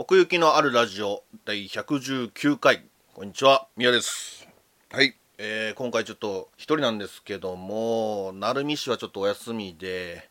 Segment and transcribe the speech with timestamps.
[0.00, 2.84] 奥行きのあるラジオ第119回。
[3.14, 4.46] こんにちは宮です。
[4.92, 10.30] はい、えー、今回ちょっと一人なんですけども鳴海市はちょっとお休みで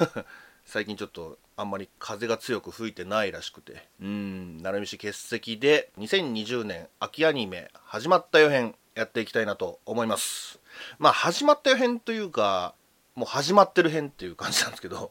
[0.66, 3.88] 最近ちょっとあんまり風が強く吹いてないらしくて。
[4.02, 10.60] うん鳴海市欠席で2020年秋アニメ始まった予編やっていきたいなと思います。
[10.98, 12.74] まあ始まった予編というか
[13.14, 15.10] もう始まってる編っていう感じなんですけど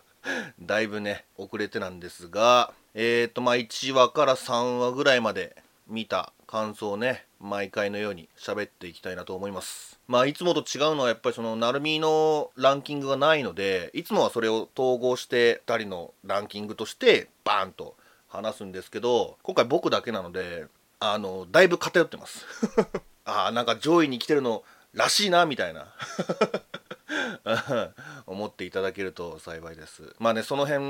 [0.58, 5.56] だいぶね遅れてなんですがえっ、ー、とまあ1話から3話ぐらいまで
[5.88, 9.98] 見た感想をね毎回のように喋っていきたいなと思います。
[10.06, 17.96] まあいつもと違うのはやっぱりその成海のランキングがないのでいつもはそれを統合して2人のランキングとしてバーンと
[18.28, 20.66] 話すんですけど今回僕だけなので
[21.00, 22.46] あのだいぶ偏ってます。
[23.26, 25.88] ああなんか上位に来てるのらしいなみたいな。
[28.26, 30.14] 思っていただけると幸いです。
[30.18, 30.84] まあねその辺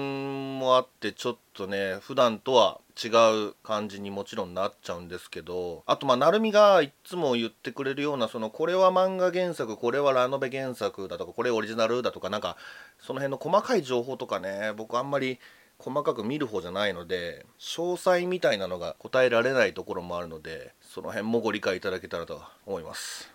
[0.60, 3.08] もあってちょっとね普段とは違
[3.48, 12.57] う感じにもちろんなっちゃうんですけどあとまあ成海がいつも言ってくれるようなそのこれは漫画原作これはラノベ原作だとかこれオリジナルだとかなんか
[13.01, 15.40] その辺の細かい情報とかね僕あんまり
[15.79, 23.30] 細かく見る方じゃないので詳細みたいなのが答えられないところもあるのでその辺もご理解いただけたらと思います。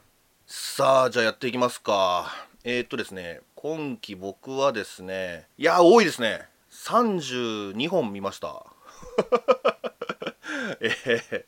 [0.48, 2.49] さあじゃあやっていきますか。
[2.66, 6.46] えー、っとですね、今期僕はですね、いや、多いですね。
[6.72, 8.66] 32本見ました。
[10.82, 11.46] えー、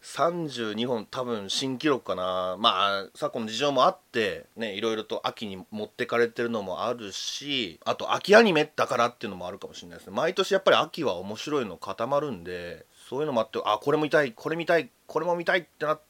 [0.00, 16.04] 32本多分新記録かなまあ昨今の事情もあってねいろいろと秋に持ってかれてるのもあるしあと秋アニメだからっていうのもあるかもしれないですね毎年やっぱり秋は面白いの固まるんでそういうのもあってあこれも見たいこれ見たいこれも見たいってなって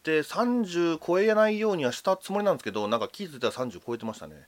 [0.00, 4.46] って30超えないようにはしたつもりなんですけどなんか気づいたら30超えてましたね。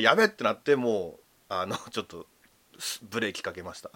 [0.00, 2.26] やべってなってもうあのちょっと
[3.10, 3.90] ブレーキかけました。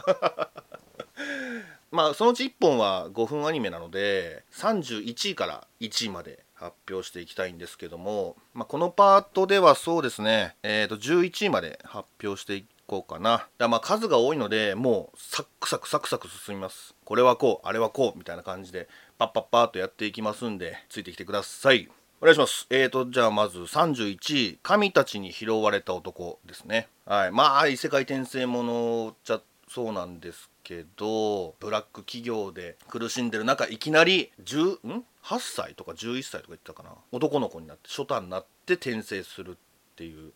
[1.92, 13.46] まあそのうち1本は5分アニメなので31位から1位まで発表していきたいんですけども、まあ、このパートではそうですね、えー、と11位まで発表していこうかな。
[13.58, 16.94] だまあ数が多いのでもうサックサクサクサク進みます。
[17.04, 18.88] これはこうあれはこうみたいな感じで
[19.18, 21.88] パッパッパーとやっていきますんでついてきてください。
[22.20, 22.66] お願いします。
[22.70, 26.88] えーとじゃあまず31位神たちに拾われた男ですね。
[27.04, 27.32] はい。
[27.32, 36.90] まあ異世界転生ものちゃそうなんですけどブラック企業で苦しんでる中いきなり10ん？8歳とか11歳とか言ってたかな。
[37.12, 40.32] 男の子になって初太になって転生するっていう。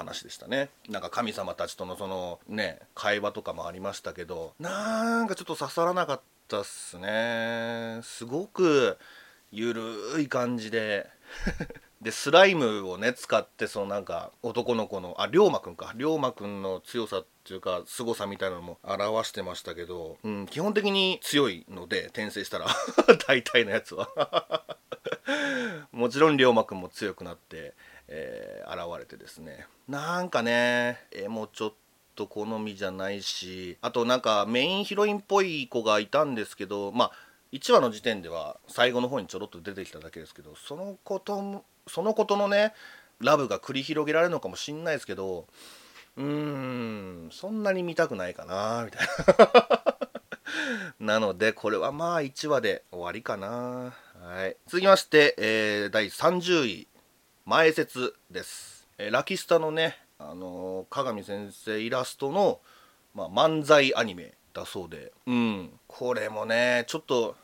[0.00, 0.70] 話でしたね。
[0.88, 8.00] なんか神様たちとのそのね会話とかもありましたけどなんかちょっと刺さらなかったっすね。
[8.02, 8.98] すごく
[9.52, 11.08] ゆるい感じで。
[12.00, 15.92] でスライムをね使ってそのなんか男の子のあ龍馬くんか。
[15.96, 22.68] 龍馬くんの強さっていうか凄さみたいなのも表してましたけど、うん、基本的に強いので転生したら。
[23.28, 24.08] 大体のやつは。
[25.92, 27.74] もちろん龍馬くんも強くなって。
[28.10, 29.66] えー、現れてですね。
[29.88, 31.72] なんかね絵もちょっ
[32.14, 37.12] と好みじゃないしあとなんかメインヒロインっぽい子がいたんですけどまあ
[37.52, 42.74] 1話の時点では最後の方にちょろっと出てきただけですけどそのことそのことのね
[43.20, 45.46] ラブが繰り広げられるのかもしんないですけど
[46.16, 49.80] うーんそんなに見たくないかなみたいな。
[51.14, 53.94] なのでこれはまあ1話で終わりかな。
[54.20, 54.56] はい。
[54.66, 56.88] 続きまして、えー、第30位。
[57.50, 62.60] 前説です、えー、ラキスタのね、あのー、鏡先生イラストの、
[63.12, 65.10] まあ、漫才アニメだそうで。
[65.26, 65.70] うん。
[65.88, 67.34] これもねちょっと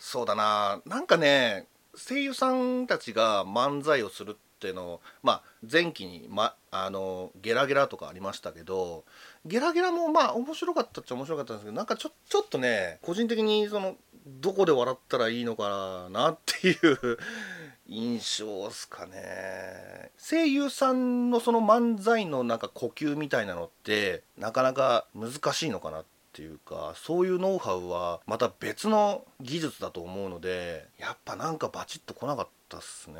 [0.00, 0.82] そうだな。
[0.84, 9.04] なんかね声優さんたちが漫才をするっていうのまあ前期に、ま、あのゲラゲラとかありましたけど
[9.46, 13.94] ゲラゲラもまあ面白かったっちゃ面白かったんですけどなんかちょちょっとね個人的にその
[14.26, 17.18] どこで笑ったらいいのかなっていう
[17.88, 20.10] 印象っすかね。
[20.16, 33.16] 声優さんのその漫才のなんか呼吸みたいなのってなかなか難しいのかなっていうかそういうノウハウはまた別の技術だと思うのでやっぱなんかバチッと来なかったっすね。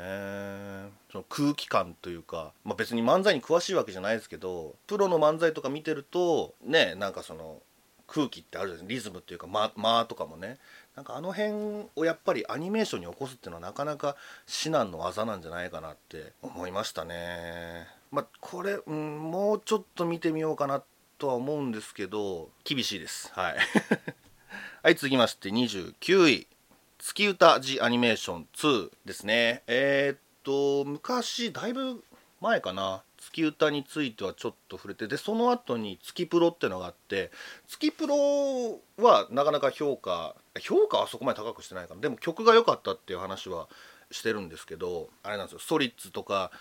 [1.11, 7.61] その空気感というか、まあ、別に漫才に詳しいわけじゃないですけどプロの漫才とか見てるとねなんかその
[8.07, 9.09] 空気ってあるじゃないですか。
[9.09, 10.57] リズムっていうか間、ま、とかもね。
[10.95, 17.87] なんかあの辺をやっぱりアニメーションに起こすっていうのはなかなか至難の技なんじゃないかなって思いましたね。
[18.11, 20.83] まあ、これ、うん、もうちょっと見てみようかな
[21.17, 23.31] とは思うんですけど厳しいです。
[23.33, 23.55] はい。
[24.83, 26.47] はい、続きまして29位
[26.99, 29.63] 「月歌ジアニメーション2」ですね。
[29.65, 32.03] えー、っと昔だいぶ
[32.39, 37.31] 前かな月歌についてはちょっと触れてでその後に月プロってのがあって
[37.67, 43.67] 月プロはなかなか評価評価はそこまで高くしてないかなでも曲が良かったっていう話は
[44.11, 45.59] してるんですけどあれなんですよ。
[45.59, 46.51] ソリッツとか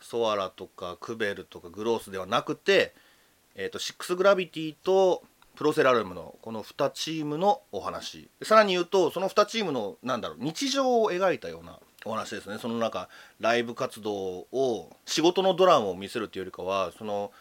[0.00, 2.94] ソアラとかクベルとかグロースではなくて、
[3.54, 5.22] えーと、シックスグラビティと
[5.56, 8.28] プロセラルムのこの2チームのお話。
[8.42, 12.58] さらに言うとその2チームのなんだろう日常を描いたようなお話ですね。
[12.58, 13.08] その中
[13.40, 17.32] ライブ活動を仕事のドラマを見せるというよりかはその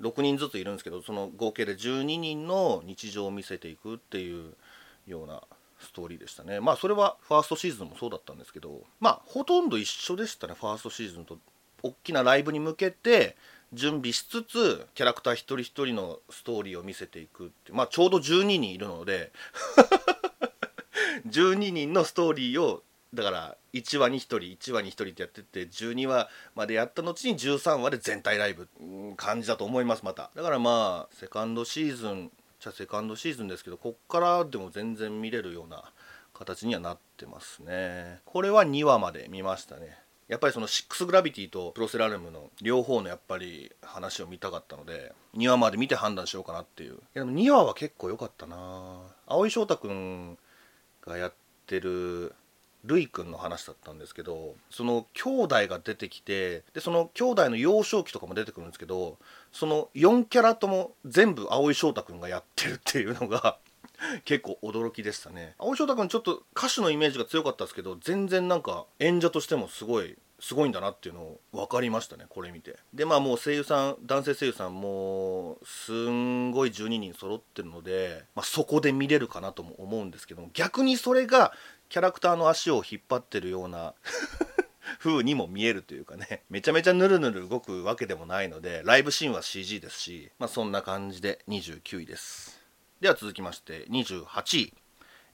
[0.00, 4.54] 6人ずついるんですけどその合計で12人の日常を見せていくっていう
[5.06, 5.42] ような
[5.78, 6.60] ストーリーでしたね。
[6.60, 11.38] まあそれはファーストシーズンもそうだったんですけどまあほとんど一緒でしたねファーストシーズンと
[11.82, 13.36] 大きなライブに向けて
[13.72, 19.32] 準備しつつキャラクター一人一人のストーリーを見せていくってまあちょうど12人いるので
[21.28, 22.82] 12人のストーリーを
[23.14, 28.68] だから1話に1人1話に1人ってやってて12話までやった後に13話で全体ライブ
[29.16, 30.30] 感じだと思いますまた。
[30.34, 35.84] だからまあセカンドシーズンじゃセカンドシーズンですけどこっからでも全然見れるような
[36.32, 38.20] 形にはなってますね。
[38.24, 39.98] これは2話まで見ましたね。
[40.28, 46.94] やっぱりその6グラビティとプロセラルムの両方のやっぱり話を見たかったので2話まで見て判断しようかなっていう。
[46.94, 49.00] いやでも2話は結構良かったな。
[49.26, 50.36] 蒼井翔太君
[51.02, 51.34] がやっ
[51.66, 52.34] てる
[52.86, 59.18] るいくんの話だったんですけどその兄弟が出てきてでその兄弟の幼少期とかも出てくるんですけど
[59.56, 63.56] その4キャラとも全部蒼井翔太君がやってるっていうのが
[64.26, 65.54] 結構驚きでしたね。
[65.58, 72.76] 蒼井翔太君ちょっと歌手のイメージが強かったですけど全然なんか演者としてもすごいすごいんだなっていうのを分かりましたねこれ見て。
[72.92, 81.54] でまあもう声優さん男性声優さんもうすんごい12人揃ってるので、まあ、そこで見れるかなとも思うんですけど逆にそれが
[81.88, 83.94] キャラクターの足を引っ張ってるような
[84.98, 92.60] 風にも見えるというかね めちゃめちゃヌルヌル動くわけでもないのでライブシーンは CG ですし、まあ、そんな感じで29位です。
[93.00, 94.74] では続きまして28位、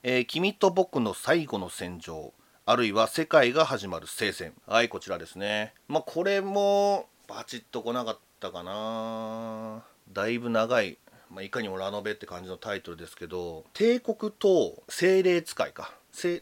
[0.03, 2.35] えー、君と僕の最後の戦場
[2.65, 4.55] あるいは世界が始まる聖戦。
[4.67, 5.75] はいこちらですね。
[5.89, 9.85] まあこれもバチッと来なかったかな。
[10.13, 10.99] だいぶ長い。
[11.33, 15.95] まあ、いかにもラノベって感じのタイトルですけど帝国と精霊使いか。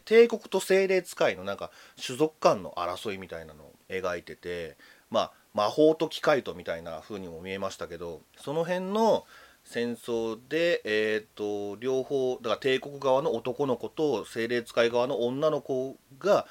[0.03, 1.71] 帝国と精霊使いのなんか
[2.05, 4.75] 種族間の争いみたいなのを描いてて
[5.09, 9.25] まあ魔法と機械とみたいな風にも見えましたけどその辺の
[9.63, 16.45] 戦争で、えーと、両方だから帝国側の男の子と精霊使い側の女の子が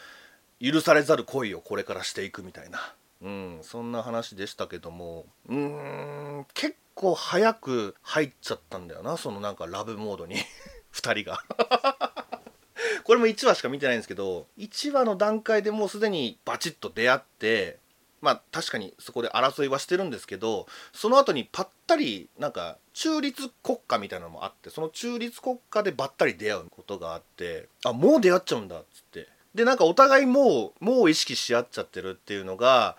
[0.60, 5.26] 許されざる恋をこれからしていくみたいな、うん、そんな話でしたけども。
[5.48, 10.36] うん結構早く入っちゃったんだよなそのなんかラブモードに。
[10.92, 11.42] 2人が。
[13.04, 17.78] これも1話しか見てないんですけど1話の段階でもうすでにバチッと出会って
[18.20, 29.28] まあ確かにそこで争いはしてるんですけどその後にぱったりなんか中立国家みたいなのもあってその中立国家でばったり出会うことがあってあもう出会っちゃうんだっつって。
[29.54, 32.96] でなんかお互いもうもう意識し合っちゃってるっていうのが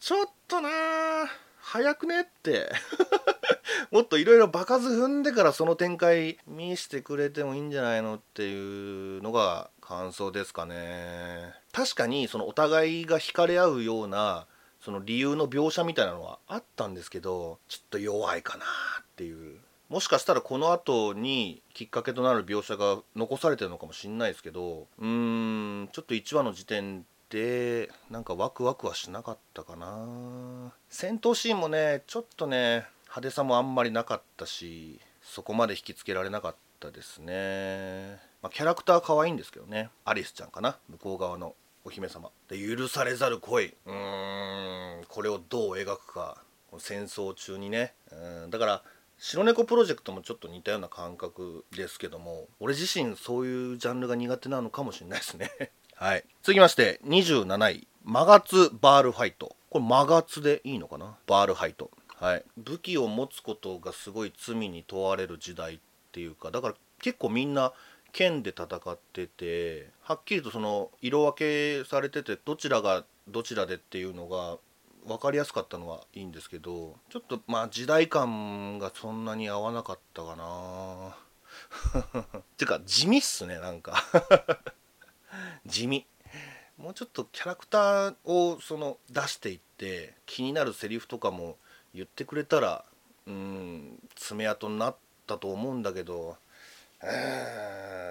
[0.00, 1.26] ちょっとなあ
[1.72, 2.22] 早くね？
[2.22, 2.68] って。
[3.92, 11.54] もっといろいろ場数踏んでからその展開見してくれてもいいんじゃないのっていうのが感想ですかね。
[11.70, 14.48] 確かにそのお互いが惹かれ合うような
[14.80, 19.60] その理由の描写みたいなのはあったんですけどちょっと弱いかなっていう。
[19.88, 30.72] もしかしたらこの後にきっかけとなる描写が残されてるのかもしんないですけどうーんちょっと1話の時点でなんかワクワクはしなかったかな。
[30.88, 39.90] 戦闘シーンもねちょっとね派手さもあんまりなかったしそこまで引きつけられなかったですね、まあ、キャラクター可愛いんですけどね。
[40.04, 40.76] アリスちゃんかな。
[40.88, 42.30] 向こう側のお姫様。
[42.48, 43.74] で許されざる恋。
[43.86, 45.04] うーん。
[45.06, 46.42] これをどう描くか。
[46.78, 47.94] 戦争中にね。
[48.10, 48.50] うん。
[48.50, 48.82] だから
[49.18, 55.50] 白猫プロジェクトもちょっと似たような感覚ですけども俺自身そういうジャンルが苦手なのかもしれないですね。
[56.00, 56.24] はい。
[56.42, 57.86] 続きまして27位。
[58.04, 59.54] マガツバールファイト。
[59.68, 61.18] これマガツでいいのかな？
[61.26, 61.90] バールファイト。
[62.18, 62.44] はい。
[62.56, 65.78] 武器を持つことがすごい罪に問われる時代っ
[66.12, 67.74] ていうかだから結構みんな
[68.12, 74.56] 剣で戦っててはっきりとその色分けされててどちらがどちらでっていうのが
[75.06, 81.14] 分かりやすかったのはいいんですけどちょっとまあ時代感がそんなに合わなかったかな。
[82.56, 84.02] てか地味っすねなんか。
[85.66, 86.06] 地味。
[86.78, 91.56] もうちょっとキャラクターをその出していって気になるセリフとかも
[91.94, 92.84] 言ってくれたら
[93.26, 94.96] うん爪痕になっ
[95.26, 96.38] たと思うんだけど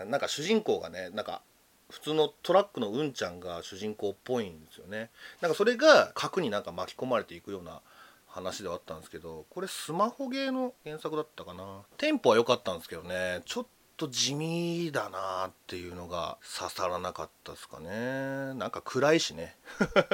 [0.08, 1.42] なんか主人公がねなんか
[1.90, 5.10] 普通のトラックのうんちゃんが主人公っぽいんですよね。
[5.42, 7.82] なんかそれが核になんか巻き込まれていくような
[8.28, 11.82] 話ではあったんですけどこれスマホゲーの原作だったかな。
[11.98, 13.42] テンポは良かったんですけどね。
[13.46, 13.66] ちょっ
[14.00, 18.54] と地味だなっていうのが刺さらなかったですかね。
[18.56, 19.58] なんか暗いしね。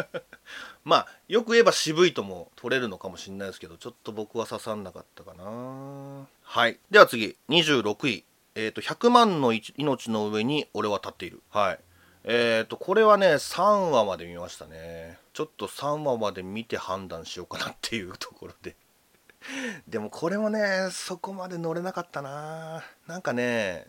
[0.84, 6.28] まあよく言えば渋いとも取れるのかもしれないですけどちょっと僕は刺さんなかったかな。
[6.42, 6.80] はい。
[6.90, 7.38] では次。
[7.50, 8.26] 26位。
[8.56, 11.44] えっ、ー、と100万の命の上に俺は立っている。
[11.52, 11.80] はい。
[12.24, 15.20] えっ、ー、とこれはね3話まで見ましたね。
[15.34, 18.76] ちょっと3話まで見て判断しようかなっていうところで。
[19.88, 22.84] でもこれもねそこまで乗れなかったな。
[23.08, 23.88] なんかね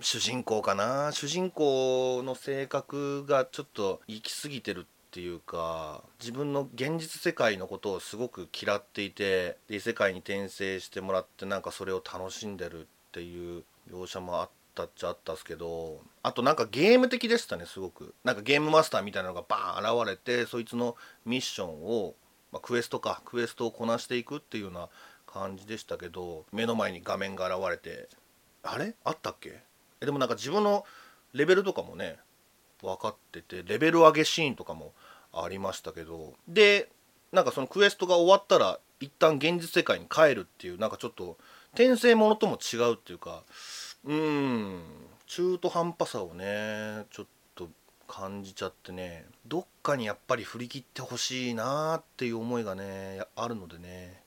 [0.00, 1.12] 主人公かな。
[1.12, 18.14] 主人公の性格がちょっと行き過ぎてるっていうか自分の現実世界のことをすごく嫌っていて異世界に転生してもらってなんかそれを楽しんでるっていう描写もあったっちゃあったっすけどあとなんかゲーム的でしたねすごく。
[18.24, 20.96] なんかゲームマスターみたいなのがバーン現れてそいつの
[21.26, 22.14] ミッションを
[22.52, 24.88] まあ、クエストかクエストをこなしていくっていうような
[25.26, 28.08] 感じでしたけど目の前に画面が現れて
[28.62, 28.94] あれ？
[29.04, 29.62] あったっけ？
[30.00, 30.84] えでもなんか自分の
[31.32, 32.18] レベルとかもね
[32.82, 34.92] 分かっててレベル上げシーンとかも
[35.32, 36.90] ありましたけどで
[37.32, 41.38] なんかそのクエストが終わったら一旦現実世界に帰るっていうなんかちょっと
[41.72, 43.42] 転生ものとも違うっていうか
[44.04, 44.82] うん
[45.26, 47.26] 中途半端さをねちょっ
[48.12, 54.22] 感じちゃってねどっかにやっぱり振り切ってほしいなっていう思いがねあるのでね。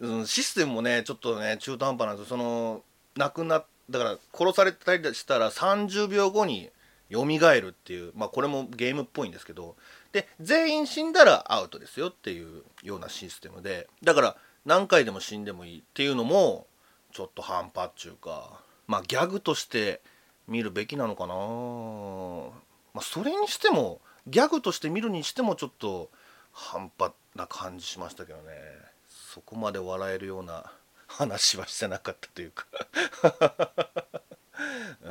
[0.24, 2.82] システムもねちょっとね中途半端なんですその
[3.16, 6.70] 亡くなだから殺されたりしたら30秒後に
[7.12, 9.76] 蘇るっていうまあこれもゲームっぽいんですけど。
[10.12, 13.88] で全員死んだらアウトですよっていうようなシステムで。
[14.02, 16.66] だから何回でも死んでもいいっていうのも
[17.12, 18.60] ちょっと半端っちゅうか。
[18.86, 20.00] まあギャグとして
[20.48, 21.34] 見るべきなのかな、
[22.94, 26.10] まあ、それにしてもギャグとして見るにしてもちょっと
[26.52, 28.54] 半端な感じしましたけどね。
[29.08, 30.72] そこまで笑えるような
[31.06, 32.66] 話はしてなかったというか。
[35.02, 35.08] う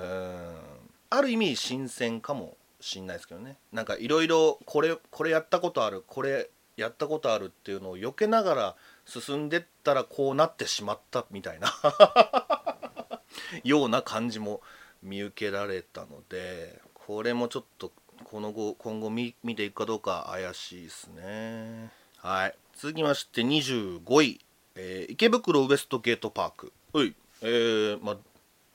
[1.09, 3.57] ある意味新鮮かもしんないですけどね。
[3.71, 8.75] なんかいろいろこれこれやったことあるこれやったことあるっていうのを避けながら
[9.05, 11.71] 進んでったらこうなってしまったみたいな。
[13.63, 14.61] ような感じも
[15.03, 17.91] 見受けられたのでこれもちょっと
[18.23, 21.91] この後今後見ていくかどうか怪しいですね。
[22.17, 22.55] はい。
[22.75, 24.39] 続きまして25位、
[24.75, 26.73] えー、池袋ウエストゲートパーク。
[26.93, 27.13] はい。
[27.41, 28.17] えー、まあ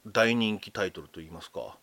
[0.06, 1.78] 大人気タイトルといいますか、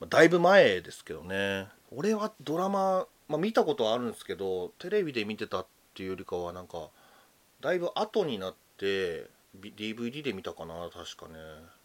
[0.00, 1.68] まあ、だいぶ前ですけどね。
[1.96, 6.88] 俺はドラマ、まあ、見たことはあるんですけどテレビで見てたっていうよりかはなんか
[7.60, 9.28] だいぶ後になって
[9.60, 11.38] DVD で見たかな確かね。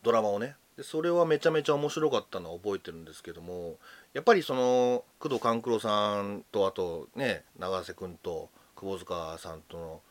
[0.04, 3.76] ドラマをねでそれはめちゃめちゃ面白かったのは覚えてるんですけども
[4.14, 10.02] やっぱりその工藤官九郎さんとあとね永瀬君と窪塚さんとの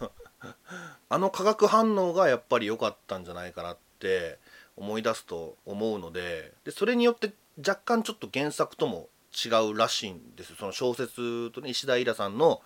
[1.10, 4.38] あの化学反応がやっぱり良かったんじゃないかなって
[4.78, 9.10] 思い出すと思うのででそれによって若干ちょっと原作とも
[9.44, 12.62] 違うらしいんですその小説とね石田イラさんの、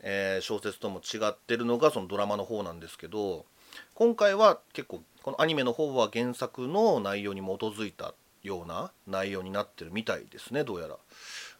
[0.00, 3.44] えー、小説とも違ってるのがそのドラマの方なんですけど
[3.92, 8.12] 今回は結構このアニメの方は原作の内容に基づいた
[8.42, 10.98] ような内容になってるみたいですねどうやら。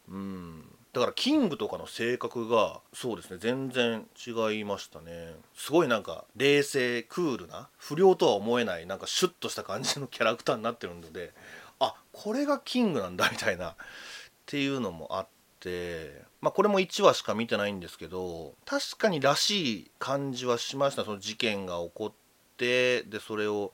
[0.07, 0.65] うん。
[0.93, 5.33] だからキングとかの性格がそうですね全然違いましたね。
[5.55, 11.33] すごいなんか冷静クールな不良とは思えないなんかシュッとした感じのキャラクターになってるので
[11.79, 13.75] あこれがキングなんだみたいなっ
[14.45, 15.27] ていうのもあっ
[15.59, 22.13] てまあこれも1話しか見てないんですけど確かにらしい感じはしましたその事件が起こ
[22.55, 23.73] ってでそれを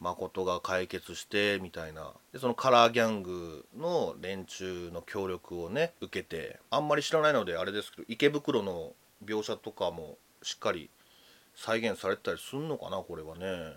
[0.00, 2.12] 誠が解決してみたいな。
[2.32, 8.92] でそのカラーギャングの連中の協力をね受けてあんまり知らないのであれですけど池袋の
[9.24, 10.90] 描写とかもしっかり
[11.54, 13.74] 再現されてたりすんのかなこれはね。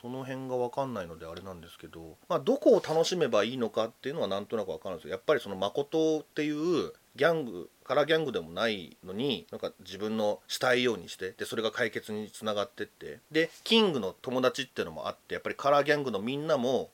[0.00, 5.12] その辺が分かんないのであれなんですけど、まあ、どこを楽しめばいいのかっていうのはなんとなく分かるんですよ。
[5.12, 16.90] やっぱりその誠っていうギャングカラーギャングでもないのになんか自分のしたいようにしてでそれが解決につながってってでキングの友達っていうのもあってやっぱりカラーギャングのみんなも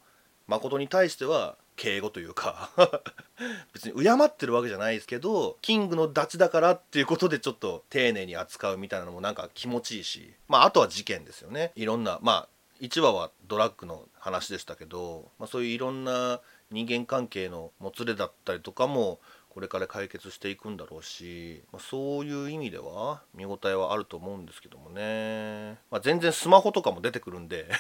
[0.46, 2.70] 誠に対しては敬語というか
[3.72, 11.72] 別に敬ってるわけじゃないですけどキングのダチだからっていうことでちょっと丁寧に扱うみたいなのもなんか気持ちいいしまああとは事件ですよね。
[11.74, 12.48] いろんなまあ
[12.82, 16.40] 1話はドラッグの話でしたけど、まあ、そういういろんな
[16.72, 19.20] 人間関係のもつれだったりとかも
[19.52, 27.68] これから解決していくんだろうし、まあ、そういう意味では見応えはあると思うんですけどもね、まあ、全然スマホとかも出てくるんで。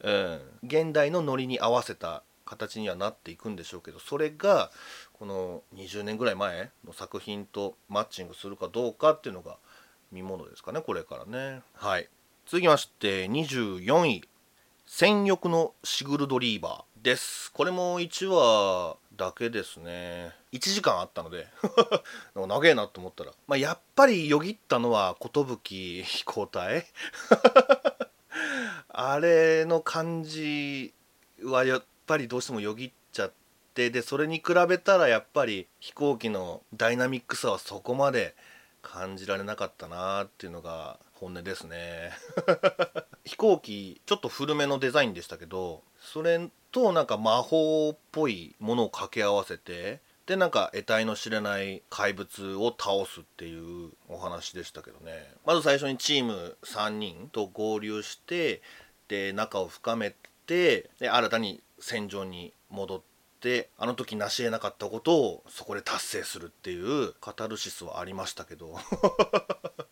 [0.00, 4.72] うん、現代のノリに合わせた形にはなっていくんでしょうけどそれが
[5.12, 9.58] この20年ぐらい前の作品とマッチングするかどうかっていうのが
[10.10, 11.62] 見ものですかねこれからね。
[11.74, 12.08] はい。
[12.46, 14.28] 続きまして24位
[14.84, 17.50] 「戦欲のシグルドリーバー」です。
[17.52, 20.32] これも1話だけですね。
[20.52, 21.48] 1時間あったので
[22.36, 25.58] 長えなと思ったら、まあ、やっぱりよぎったのは寿
[26.04, 26.86] 飛行隊
[28.88, 30.94] あれの感じ
[31.42, 33.32] はやっぱりどうしてもよぎっちゃっ
[33.74, 38.36] てでそれに比べたらやっぱり飛行機のダイナミックさはそこまで
[38.80, 42.12] 感じられなかったなっていうのが本音ですね。
[43.24, 55.12] 飛行機ちょっと古めのデザインでしたけどそれとなんか魔法っぽいものを掛け合わせてでなんか得体の知れない怪物を倒すっていうお話でしたけどね。
[55.44, 58.62] まず最初にチーム3人と合流して
[59.08, 60.14] で仲を深め
[60.46, 63.02] てで新たに戦場に戻っ
[63.42, 68.78] てあの時成し得なかったことをそこで達成するっていうカタルシスはありましたけど。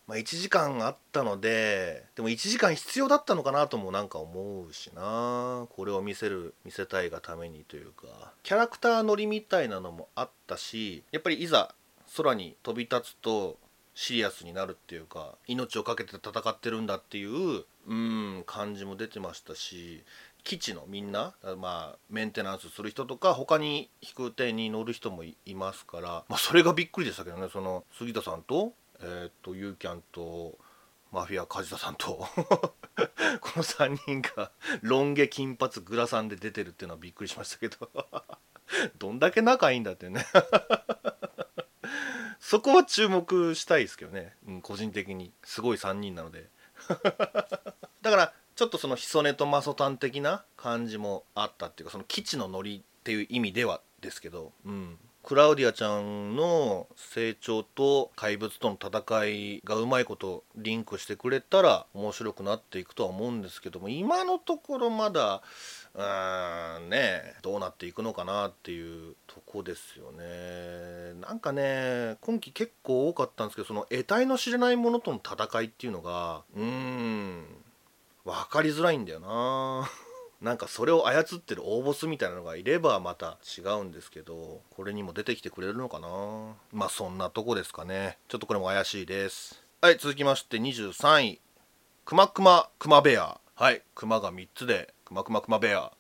[0.07, 5.67] まあ1時間あったのででも1時間必要だったのかなともなんか思うしな。
[5.71, 8.07] これを見せる見せたいがためにというか。
[8.43, 11.75] キャラクター乗りみたいなのもあったしやっぱりいざ
[12.17, 13.59] 空に飛び立つと
[13.95, 20.03] シリアスになるっていうか命を懸けて戦ってるんだっていううん感じも出てましたし
[20.43, 27.49] 基地のみんな、まあ、メンテナンスする人とか他に飛空艇に乗る人もいますから、まあ、それがびっくりでしたけどね。
[27.53, 30.59] その杉田さんと,、えー、とユーキャンと
[31.13, 32.27] マフィア梶田さんと
[33.41, 37.91] この3人がロン毛金髪グラサンで出てるっていうのはびっくりしましたけど。
[38.99, 40.25] どんだけ仲いいんだってね。
[42.39, 45.33] そこは注目したいですけどね、うん、個人的に。
[45.43, 46.49] すごい3人なので。
[48.01, 65.41] だからちょっとそのヒソネとマソタン的な感じもあったっていうかその基地のノリっていう意味ではですけど、うん、クラウディアちゃんの成長と怪物との戦いがうまいことリンクしてくれたら面白くなっていくとは思うんですけども今のところまだ
[65.95, 71.19] うーんねどうなっていくのかなっていうとこですよね。
[71.27, 77.60] なんかね今季結構多かったんですけどその得体の知れないものとの戦いっていうのがうーん。
[78.25, 79.91] 分かりづらいんだよな。
[80.41, 86.09] なんかそれを操ってる大ボスみたいなのがいればまた違うんですけどこれにも出てきてくれるのかな。
[86.73, 88.19] まあそんなとこですかね。
[88.29, 89.63] ちょっとこれも怪しいです。
[89.83, 91.41] はい続きまして23位。
[92.05, 93.39] くまくまくまベア。
[93.55, 95.93] はいくまが3つでくまくまくまベア。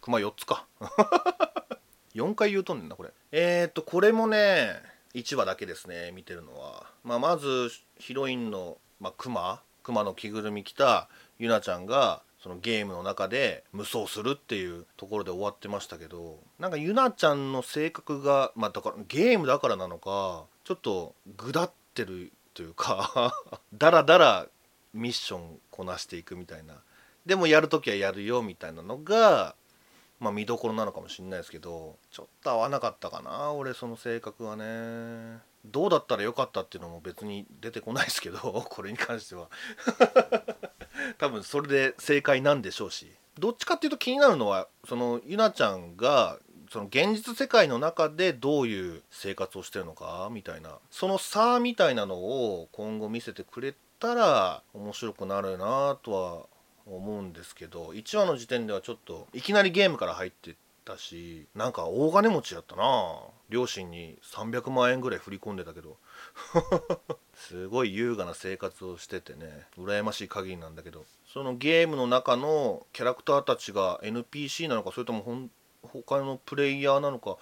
[0.00, 0.66] くま4つか。
[2.14, 3.10] 4回言うとんねんなこれ。
[3.32, 4.82] えー、っとこれもね
[5.14, 9.62] 1話だけですね見てるのは、まあ、まずヒロインの、まあ、クマ。
[9.86, 23.32] クマの着ぐるみ着たゆなちゃんがそのゲームの中で無双するっていうところで終わってましたけどなんかゆなちゃんの性格がまあだからゲームだからなのかちょっとぐだってるというか
[23.72, 24.46] だらだら
[24.92, 26.74] ミッションこなしていくみたいな。
[27.24, 29.54] でもやるときはやるよみたいなのが
[30.18, 35.38] まあ見どころなのかもしれないですけどちょっと合わなかったかな俺その性格はね。
[35.72, 39.48] どうだったらよかったっていうのも別に出てこないですけど これに関しては。
[41.18, 43.10] 多分それで正解なんでしょうし。
[43.38, 46.38] どっちかっていうと気になるのはそのゆなちゃんが
[46.70, 50.78] その現実世界の中でどういう生活をしてるのかみたいな。
[50.90, 56.46] その差みたいなのを今後見せてくれたら面白くなるなとは
[56.86, 62.82] 思うんですけど1話の時点ではちょっといきなりゲームから入ってったしなんか大金持ちやったな。
[63.48, 65.96] 両親に300万円ぐらい振り込んでたけど。
[67.34, 71.04] すごい優雅な生活をしててね羨ましい限りなんだけど。
[71.32, 75.48] そのゲームの中のキャラクターたちが NPC なのかそれとも
[75.82, 77.36] 他のプレイヤーなのか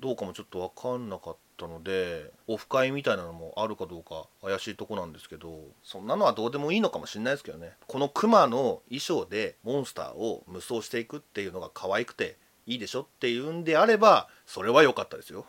[0.00, 7.72] どうかもちょっと分かんなかったのでオフ会みたいなのもあるかどうか怪しいとこなんですけどそんなのはどうでもいいのかもしれないですけどね。
[7.86, 15.46] このクマの衣装でモンスターを無双していくっていうのが可愛くていいでしょっていうんであればそれは良かったですよ。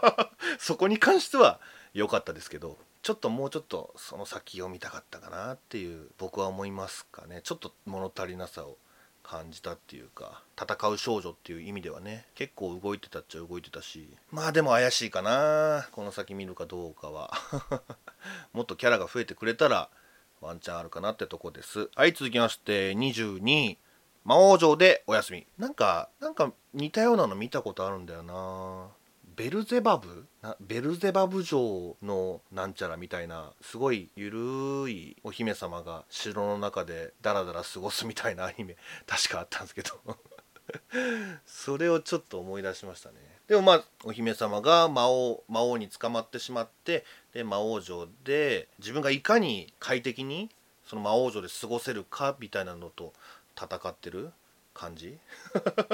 [0.58, 1.60] そこに関しては
[1.94, 8.76] 良かったですけどちょっともうちょっとその先を見たかったかなっていう僕は思いますかねちょっと物足りなさを
[9.22, 17.32] 感じたっていうか戦う少女っていう意味ではね結構動いてたっちゃ動いてたしまあでも怪しいかなこの先見るかどうかは。
[18.52, 19.88] もっとキャラが増えてくれたら
[20.40, 21.90] ワンチャンあるかなってとこです。
[21.94, 23.78] はい続きまして22位
[24.24, 25.46] 魔王城でお休み。
[25.58, 28.88] なんかなんか似たようなの見たことあるんだよな。
[29.36, 30.26] ベルゼバブ？
[30.60, 39.90] ベルゼバブ城のなんちゃらみたいなすごいゆるいお姫様が城の中でダラダラ過ごすみたいなアニメ確かあったんですけど。
[41.46, 43.16] それをちょっと思い出しましたね。
[43.48, 50.50] でもまあお姫様が魔王魔王に捕まってしまってで魔王城で自分がいかに快適に
[50.86, 53.12] その魔王城で過ごせるかみたいなのと
[53.60, 54.32] 戦ってる
[54.74, 55.18] 感じ？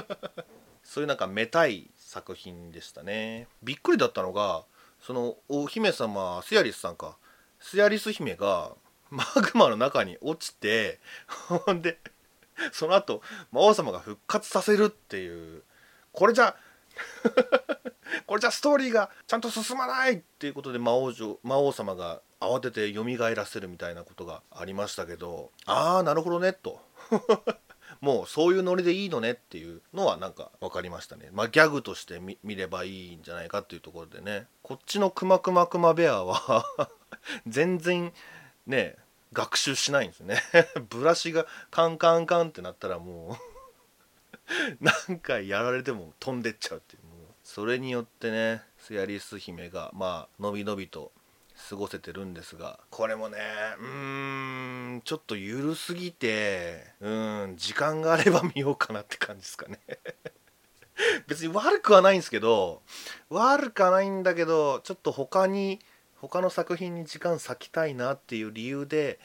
[0.85, 3.49] そういうなんかめたい作品でしたね。
[3.63, 4.65] びっくりだったのが
[5.01, 7.17] そのお姫様スヤリスさんか。
[7.59, 8.73] スヤリス姫が
[9.11, 11.01] マグマの中に落ちて
[11.49, 11.99] ほん で
[12.73, 15.63] その後魔王様が復活させるっていう。
[16.13, 16.57] これじゃ
[18.27, 26.81] これじゃストーリーがちゃんと進まないっていうことで魔王女魔王様が慌てて蘇らせるみたいなことがありましたけどああなるほどねと。
[28.01, 31.31] もうそういうノリでいいのねっていうのはなんか分かりましたね。
[31.33, 34.47] まあギャグとして見ればいいんじゃないかっていうところでね。
[34.63, 36.67] こっちのくまくまくまベアは
[37.47, 38.13] 全然
[38.67, 38.97] ね
[39.33, 40.43] 学習しないんですね。
[40.91, 43.39] ブラシがカンカンカンってなったらも
[44.81, 47.07] う何回やられても飛んでっちゃうっていう。
[47.47, 51.13] それによってねスヤリス姫がまあのびのびと
[51.69, 53.39] 過ごせてるんですがこれもね
[53.81, 59.81] うーんちょっと緩すぎてうん時間があれば見ようかなって感じですかね。
[61.27, 62.83] 別に悪くはないんですけど
[63.29, 65.81] 悪くはないんだけどちょっと他に
[66.17, 69.21] 他の作品に時間割きたいなっていう理由で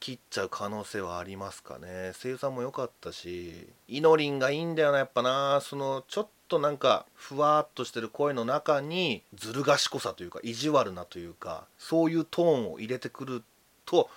[0.00, 2.12] 切っちゃう可能性はありますかね。
[2.20, 5.60] 声優さんも良かったしイノリンがいいんだよなやっぱな。
[5.60, 13.42] そのちょっとなんかふわっとしてる声の中にずる賢さというか意地悪なというかそういうトーンを入れてくる
[13.86, 14.10] と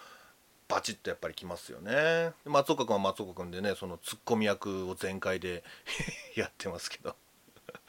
[0.67, 2.31] バチッとやっぱりきますよね。
[2.45, 5.63] 松岡君は松岡君でねそのツッコミ役を全開で
[6.35, 7.15] やってますけど。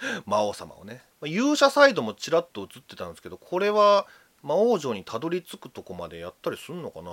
[0.26, 1.02] 魔王様をね。
[1.24, 4.06] 勇者サイドもちらっと映ってたんですけどこれは
[4.42, 7.10] 魔王城にたどり着くとこまでやったりすんのかな、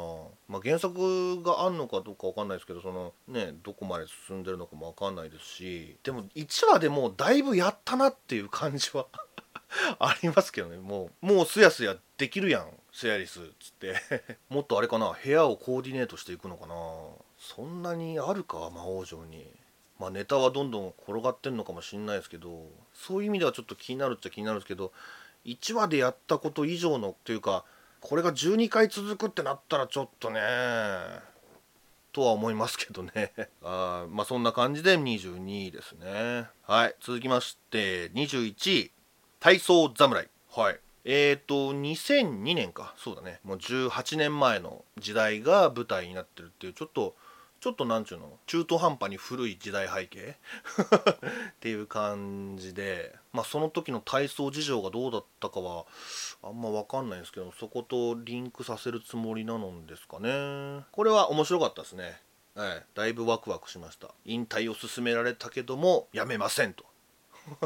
[0.47, 5.97] まあ、原作があんのかどうかわかんないですけどそのねどこまで進んでるのかもわかんないですし。
[6.03, 9.07] でも1話でもうだいぶやったなっていう感じは
[9.99, 10.77] ありますけどね。
[10.77, 13.95] もうもうすやすやできるやんセアリスっつって。
[14.49, 16.75] もっとあれかな部屋をコーディネートしていくのかな。
[17.38, 19.51] そんなにあるか魔王城に。
[19.99, 24.91] まあネタはどんどん転がってんのかもしんないですけどそういう意味ではちょっと気になるっちゃ気になるんですけど
[25.45, 27.63] 1話でやったこと以上のというか
[28.01, 30.39] これが12回続くってなったらちょっとね
[32.12, 33.34] とは思いますけどね。
[33.62, 36.47] あまあそんな感じで22位ですね。
[36.63, 38.91] はい続きまして21位
[39.39, 40.29] 体操侍。
[40.49, 40.79] はい。
[41.03, 42.93] えーと2002年か。
[42.97, 43.41] そうだね。
[43.43, 47.15] もう18年前の時代が舞台になってるっていうちょっと
[47.65, 48.38] ちょっとなんちゅうの？
[48.45, 50.38] 中途半端に古い時代背景？
[51.49, 55.88] っていう感じでまあその時の体操事情がどうだったかは
[56.43, 60.86] あんま分かんないんですけどそことリンクさせるつもりなのですかね。
[60.91, 62.21] これは面白かったですね。
[62.54, 64.13] はい、だいぶワクワクしました。
[64.25, 66.86] 引退を勧められたけどもやめませんと、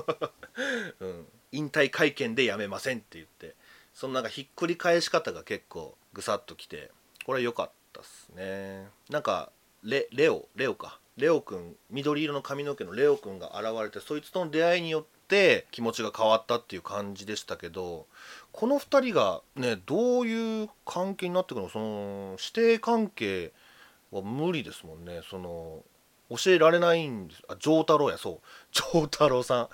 [1.01, 3.53] うん、引退会見でやめませんって言って
[3.93, 6.89] そのなんかひっくり返し方が結構ぐさっときて
[7.25, 8.87] これは良かったっすね。
[9.09, 9.51] なんか
[9.83, 10.99] レレオレオか。
[11.19, 18.07] レオくん緑色の髪の毛のレオくんが現れてそいつとの出会いによって気持ちが変わったっていう感じでしたけど
[18.53, 21.69] この2人がねどういう関係になってくるの？
[21.69, 23.51] その師弟関係
[24.11, 25.21] は無理ですもんね。
[25.29, 25.83] その
[26.29, 27.43] 教えられないんです。
[27.49, 28.39] あ丈太郎やそう。
[28.71, 29.69] 丈太郎さん。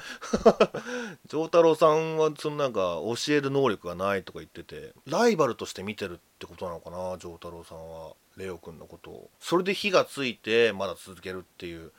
[1.27, 8.13] 丈太郎さんはそのなんか教える能力がないとか言っててライバルとして見てるってことなのかな丈太郎さんは。
[8.37, 9.29] レオくんのことを。
[9.39, 11.91] それで火がついてまだ続けるっていう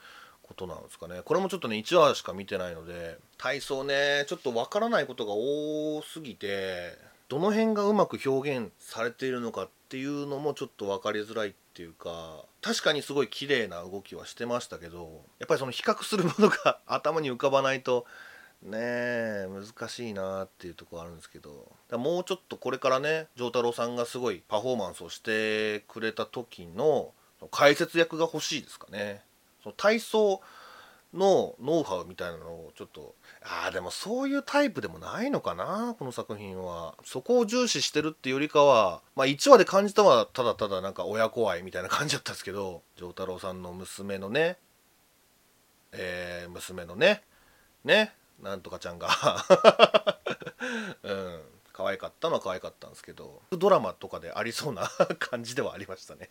[0.43, 1.23] ことなんですかね。
[1.25, 6.97] これもちょっとね1話しか見てないので体操ねちょっとわからないことが多すぎて
[7.29, 18.07] どの辺がうまく表現されているのかっていうのもちょっと分かりづらいっていうか確かにすごい綺麗な動きはしてましたけどやっぱりその比較するものが 頭に浮かばないと
[18.67, 21.73] ねえ難しいなっていうとこあるんですけど。
[21.93, 27.13] もうちょっとこれからね丈太郎さんがすごいパフォーマンスをしてくれた時の
[27.51, 29.23] 解説役が欲しいですかね。
[29.63, 30.41] その体操
[31.15, 36.95] のノウハウみたいなのをちょっとああでもそういうタイプでもないのかなこの作品は。
[37.05, 44.59] そこを重視してるっていうよりかはまあ1話で感じたのはただただなんか親子愛みたいな感じだったんですけど丈太郎さんの娘のね
[45.93, 47.23] えー、娘のね
[47.85, 49.09] ねなんとかちゃんが。
[51.03, 51.57] うん。
[51.77, 56.31] 可愛かったのは可愛かったんですけどドラマとかでありそうな感じではありましたね。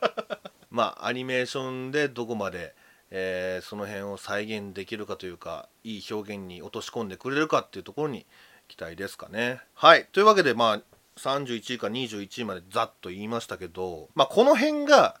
[0.70, 2.74] まあアニメーションでどこまで、
[3.10, 8.26] えー、その辺を再現できるかというかいい表現に落とし込んでくれるかっていうところに
[8.68, 9.62] 期待ですかね。
[9.72, 10.04] はい。
[10.12, 10.80] というわけでまあ
[11.18, 15.18] 31位か21位までざっと言いましたけどまあこの辺が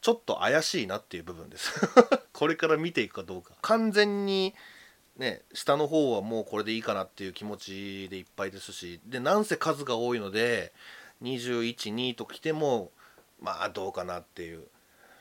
[0.00, 1.72] ちょっと怪しいなっていう部分です。
[2.32, 3.54] これから見ていくかどうか。
[3.62, 4.56] 完全に
[5.16, 10.72] ね下の方はもうこれでいいかなっていう気持ちでいっぱいですしでなんせ数が多いので
[11.22, 12.90] 212と来ても
[13.40, 14.64] まあどうかなっていう。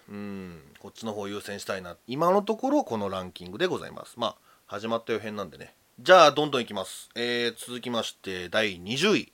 [0.08, 1.98] うんこっちの方優先したいな。
[2.08, 4.14] 今のところこのランキングでございます。
[4.18, 4.36] まあ
[4.68, 5.74] 始まった予編なんでね。
[6.00, 9.34] じゃあどんどんいきます、えー、続きまして第20位。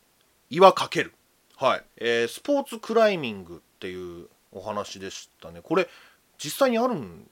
[0.50, 1.14] 岩かける。
[1.58, 5.62] はい、えー、スポーツクライミングっていうお話でしたね。
[5.62, 5.88] これ
[6.38, 7.28] 実際にあるん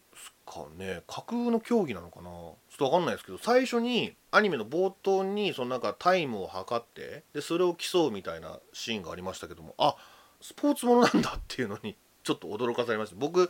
[0.49, 2.23] かね架空の競技なのかな？
[2.23, 9.95] ちょっと分かんないですけど最初にアニメの冒頭にそのなんかタイムを測ってでそれを競うみたいなシーンがありましたけどもあ
[10.41, 13.15] スポーツものなんだっていうのに ちょっと驚かされました。
[13.17, 13.49] 僕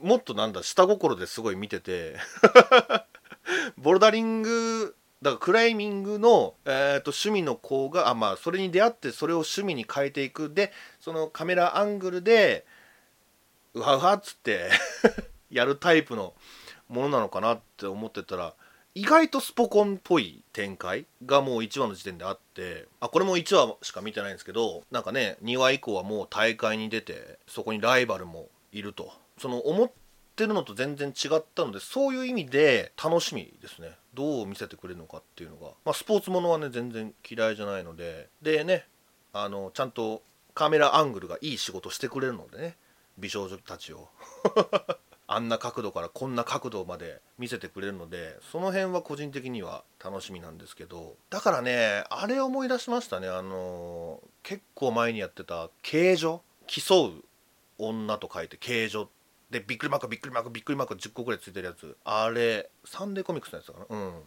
[0.00, 2.16] もっとなんだ下心ですごい見てて
[3.78, 10.52] ボルダリングだからクライミングの、えーと、趣味の子があまあそれに出会ってそれを趣味に変えていく。
[10.52, 12.66] でそのカメラアングルで
[13.72, 14.70] うわうわっつって
[15.54, 16.34] やるタイプの
[16.88, 18.54] ものなのかなって思ってたら
[18.96, 29.12] 意外とスポコンっぽい展開がもう1話の時点であってあこれも1話しか見てないんですけどなんかね2話以降はもう大会に出てそこにライバルもいると。
[29.38, 29.90] その思っ
[30.36, 33.96] てるのと全然違ったのでそういう意味で楽しみですね。
[34.14, 38.28] どう見せてくれるのかっていうのが、まあ、スポーツものはね全然嫌いじゃないので。
[38.42, 38.86] でね
[39.32, 40.22] あのちゃんと
[40.54, 42.76] カメラアングルがいい仕事してくれるのでね。
[43.18, 44.08] 美少女たちを。
[45.26, 53.28] あんな角度からこんな角度まで見せてくれるのでその辺は個人的には楽しみなんですけどだからねあれ思い出しましたね。
[53.28, 57.24] あの結構前にやってた「形状」競う
[57.78, 59.08] 女と書いて形状
[59.50, 61.96] でびっくりマークびっくりマークびっくりマーク10個ぐらいついてるやつ。
[62.04, 63.86] あれサンデーコミックスのやつかな？
[63.88, 64.22] うん。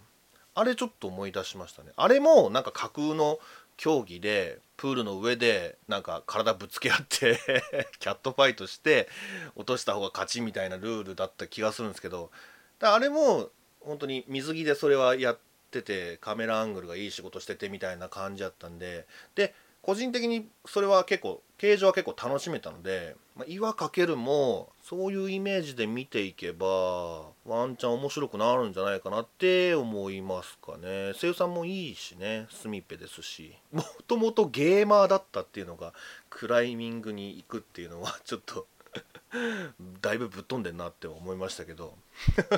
[0.56, 1.92] あれちょっと思い出しましたね。
[1.96, 3.40] あれもなんか架空の
[3.76, 7.40] 競技でプールの上でなんか体ぶつけ合って
[8.00, 9.10] キャットファイトして
[9.56, 12.32] 落とした方が勝ちみたいなルールだった気がするんですけど
[12.80, 13.50] だあれも
[13.82, 15.40] 本当に水着でそれはやっ
[15.72, 19.56] ててカメラアングルがいい仕事しててみたいな感じだったんでで
[19.88, 31.14] 個人的にそれは結構形状は結構楽しめたので、まあ、岩かけるもそういうイメージで見ていけばワンチャン面白くなるんじゃないかなって思いますかね。
[31.14, 32.48] 声優さんもいいしね。
[32.50, 33.56] スミペですし。
[33.72, 35.94] もともとゲーマーだったっていうのが
[36.30, 38.68] クライミングに行くっていうのはちょっと
[40.02, 41.96] だいぶぶっ飛んでんなって思いましたけど。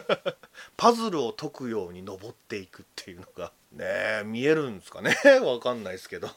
[0.78, 5.16] パズルを解くように登っていくっていうのがね見えるんですかね？
[5.44, 6.30] わかんないですけど。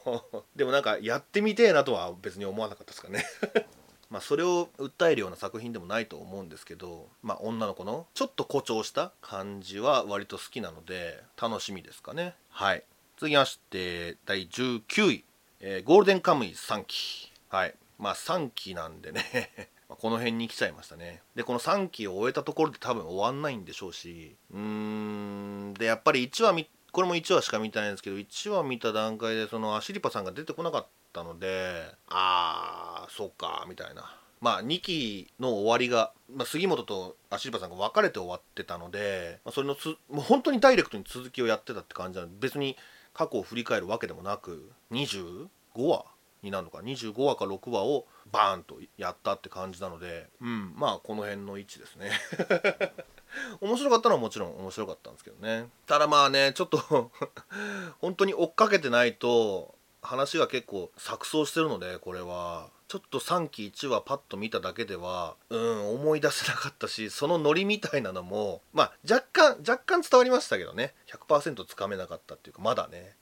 [0.55, 3.25] でもなんかやってみてえなとは別に思わなかったですかね？
[4.09, 12.35] まあそれを訴えるような作品でもないと思うんですけどまあ女の子のちょっと誇張した感じは割と好きなので楽しみですかね？
[12.49, 12.83] はい。
[13.17, 15.25] 続きまして第19位、
[15.59, 17.31] えー、ゴールデンカムイ3期。
[17.49, 17.75] はい。
[17.97, 19.71] まあ3期なんでね。
[19.87, 21.21] この辺に来ちゃいましたね。
[21.35, 31.73] でこの3期を終えたところで多分終わんないんでしょうしうーんでやっぱり1話見これも1話しか見てないんですけど1話見た段階でそのアシリパさんが出てこなかったので
[32.09, 34.15] ああそっかみたいな。
[34.41, 42.75] まあ2期の終わりが、まあ、杉本とアシリパさんが別れて終わってたので、まあ、それのつもう本当にダイレクトに続きをやってたって感じなので別に
[43.13, 46.03] 過去を振り返るわけでもなく25話
[46.43, 46.79] になるのか。
[46.79, 52.11] 25話か6話をバーンとやったって感じなので、うん、まあこの辺の位置ですね。
[53.61, 55.69] 面白かったのはもちろん面白かったんですけどね。
[55.87, 56.77] ただまあねちょっと
[57.99, 62.69] 本当に追っかけてないと話が結構錯綜してるのでこれは。
[62.89, 70.93] ちょっと3期1話パッと見ただけではうん思い出せなかったしそのノリみたいなのもまあ若干若干伝わりましたけどね。
[71.07, 73.15] 100%つかめなかったっていうかまだね。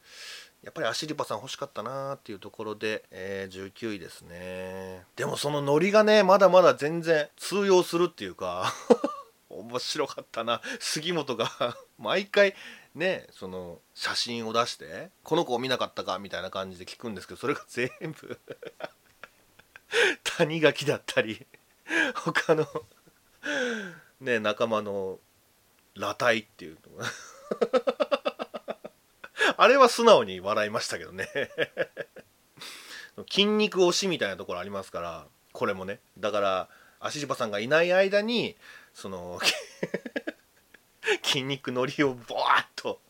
[0.63, 8.71] やっぱりアシリパさん欲しかったなーっていうところで、えー、19位ですねでもそのノリがねまだまだ全然通用するっていうか
[9.50, 11.50] 面白かったな杉本が
[11.97, 12.56] 毎回
[12.93, 18.39] ねその写真を出して「この子を見なかったか?」みたいな感じで聞くんですけどそれが全部
[20.24, 21.45] 谷垣だったり
[22.15, 22.67] 他の
[24.19, 25.19] ね仲間の
[25.95, 28.20] 裸体っていうのが
[29.57, 31.27] あれは素直に笑いましたけどね。
[33.29, 35.99] 筋肉推しみたいなところありますからこれもね。
[36.17, 38.55] だから足柴さんがいない間に
[38.93, 39.39] その
[41.23, 43.01] 筋肉のりをボワーッと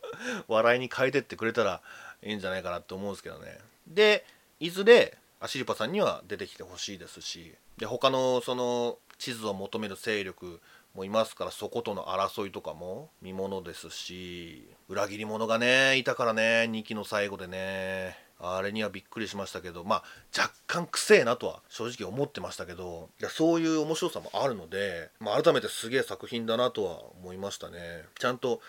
[0.48, 1.82] 笑いに変えてってくれたら
[2.24, 3.60] いいんじゃないかなと思うんですけどね。
[3.88, 4.26] で
[4.60, 10.62] いずれアシリパさんには出てきてほしいですしで他のその地図を求める勢力
[10.94, 20.04] もいますからそことの争いとかも見ものですし裏切り者がねいたからね2期の最後でねあれにはびっくりしましたけどまあ
[20.38, 27.78] 若干くせえなとは正直思ってましたけどいやそういう面白さもあるので、まあ、改めてすげえ作品だなとは思いましたね。
[28.20, 28.60] ちゃんと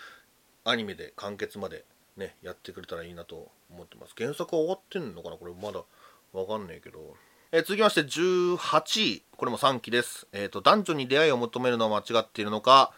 [0.63, 1.83] アニメで完結まで
[2.15, 4.13] ねやってくれたらいいなと思ってます。
[4.17, 5.37] 原作は終わってんのかな？
[5.37, 5.81] これまだ
[6.31, 7.15] わかんないけど。
[7.55, 9.23] えー、続きまして18位。
[9.37, 10.25] これも3期です。
[10.31, 12.91] えっ、ー、と男女に出会いを求めるのは間違っているのか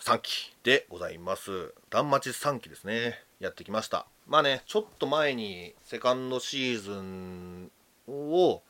[0.00, 1.74] 3期でございます。
[1.90, 3.20] 断末3期ですね。
[3.38, 4.06] やってきました。
[4.26, 7.70] まあねちょっと前にセカンドシーズン
[8.08, 8.62] を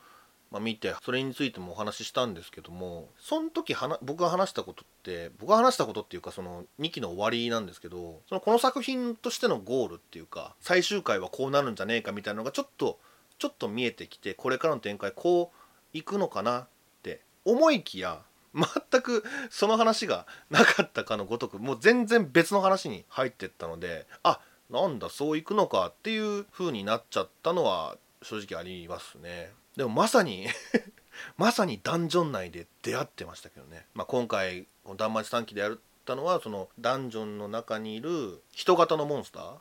[0.51, 13.01] まあ、見てそれについてもお話ししたんですけどもその時僕が話したことって僕が話したことっていうかその2期の終わりなんですけどそのこの作品としてのゴールっていうか最終回はこうなるんじゃねえかみたいなのがちょっと
[13.39, 16.67] ちょっと見えてきてこれからの展開こういくのかなっ
[17.03, 18.23] て思いきや
[18.55, 29.53] 全くその話がなかったかのごとくもう全然別の話に入ってったのであなんだそういくのかっていう風になっちゃったのは正直ありますね。
[29.77, 30.49] でもまさに
[31.37, 39.59] まさにダンジョン内で出会ってましたけどね、まあ、今回この「断末短期」でやったのはそのダンジョンの中にいる人型のモンスター？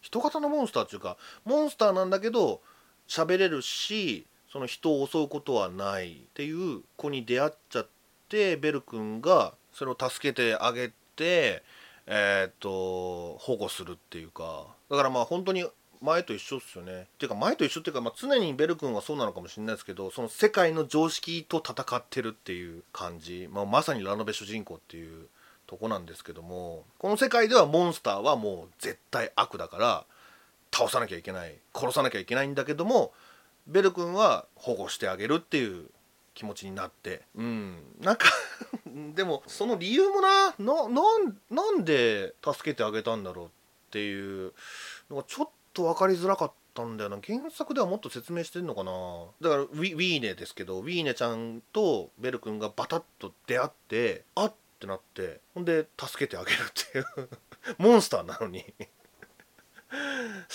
[0.00, 2.60] 人型のモンスターっていうかモンスターなんだけど
[3.08, 7.88] 喋れるしその人を襲うことはないっていう子に出会っちゃっ
[8.28, 11.62] てベル君がそれを助けてあげて
[12.06, 14.66] えー、っと保護するっていうか。
[14.90, 15.66] だからまあ本当に
[16.00, 17.02] 前と一緒っすよね。
[17.02, 25.26] っていうか前と一緒っていうか、まあ、常にベル君はそうなのかもしれないですけどその世界の常識と戦ってるっていう感じ、まあ、まさにラノベ主人公っていう
[25.66, 26.84] とこなんですけども。
[26.98, 30.04] この世界ではモンスターはもう絶対悪だから
[30.76, 33.12] 倒さなきゃいけない殺さなきゃいけないんだけども
[33.66, 35.86] ベル君は保護してあげるっていう
[36.34, 37.76] 気持ちになってうん。
[38.00, 38.28] なんか
[39.14, 40.88] でもその理由もなな
[41.50, 43.48] なんで助けてあげたんだろうっ
[43.90, 44.52] ていう
[45.08, 47.18] のがちょっと分かりづらかったんだよな。
[47.24, 48.92] 原作ではもっと説明してんのかな。
[49.40, 57.28] だからウィウィーネですけどウィーネちゃんとベル君がバタッと出会ってあってなってほんで助けてあげるっていう。
[57.78, 58.64] モンスターなのに。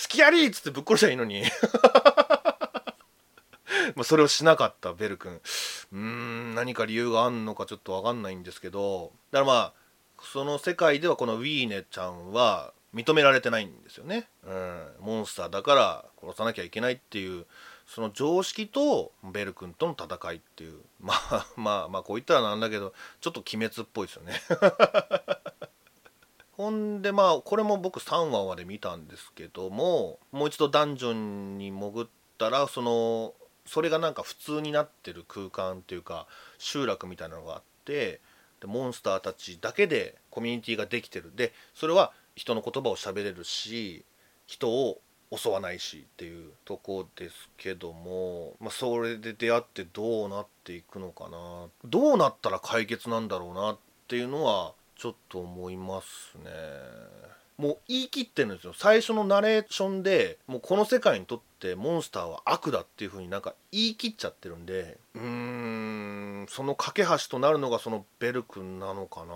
[0.08, 1.44] きやりっつってぶっ殺しゃいいのに。
[3.96, 5.40] まそれをしなかったベル君。
[5.92, 9.12] うーん何か理由があんのかちょっと分かんないんですけど。
[9.30, 9.72] だからまあ
[10.22, 17.46] その世界ではこのウィーネちゃんは認められてないんですよね、うん、モンスターだから殺さなきゃいけないっていう
[17.86, 20.80] その常識とベル君との戦いっていう。
[21.00, 24.40] まあまあまあこう言ったらなんだけどちょっと鬼滅っぽいですよね。
[26.62, 32.06] ほんでまあこれも僕3話まで見たんですけどももう一度ダンジョンに潜っ
[32.38, 33.34] たらその
[33.66, 38.20] それがなんか普通になってる空間っていうか集落みたいなのがあって
[38.60, 41.32] でモンスターたちだけでコミュニティができてる。
[41.34, 44.04] でそれは人の言葉を喋れるし
[44.46, 45.00] 人を
[45.36, 51.66] 襲わないしっていうとこですけども、まあ、それで出会ってどうなっていくのかな。
[51.84, 56.50] どうなったら解決なんだろうなっていうのはちょっと思いますね。
[57.58, 58.72] もう言い切ってるんですよ。
[58.72, 69.34] 最初のナレーションでもうこの世界にとってモンスターは悪だっていう風になんか言い切っちゃってるんでうーんその架け橋となるのがそのベル君なのかな。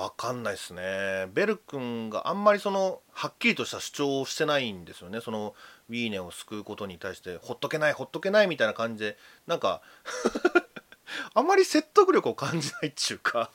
[0.00, 1.26] わかんないですね。
[1.34, 5.20] ベル君があんまりそのはっきりとした主張をしてないんですよね。
[5.20, 5.56] その
[5.90, 9.16] ウィーネを救うことに対してほっとけないほっとけないみたいな感じで
[9.48, 9.82] なんか
[11.34, 13.50] あんまり説得力を感じないっちゅうか。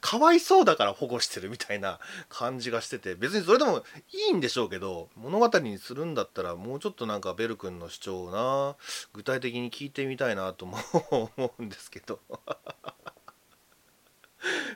[0.00, 1.98] かわいそうだから保護してるみたいな
[2.28, 8.76] 感じがしてて別にそれでもいいんでしょうけど物語にするんだったらもうちょっとなんかベル君の主張をな
[9.12, 10.76] 具体的に聞いてみたいなとも
[11.10, 12.20] 思うんですけど。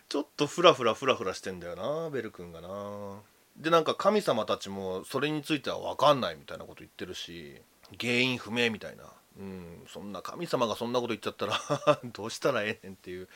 [0.08, 3.20] ちょっとフラフラフラフラしてんだよなベル君がな。
[3.56, 7.60] でなんか神様たちもそれについては分かんないみたいなこと言ってるし
[8.00, 9.04] 原因不明みたいな。
[9.38, 11.58] うん、そんな神様がそんなこと言っちゃったら
[12.04, 13.28] どうしたらええねんっていう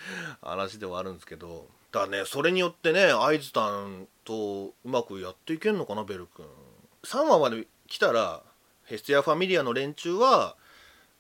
[0.43, 6.47] 話ではあるんですけどだねそれによってねアイズタンとうまくやっていけんのかなベル君。
[7.05, 8.43] 3話まで来たら
[8.85, 10.57] ヘスティア・ファミリアの連中は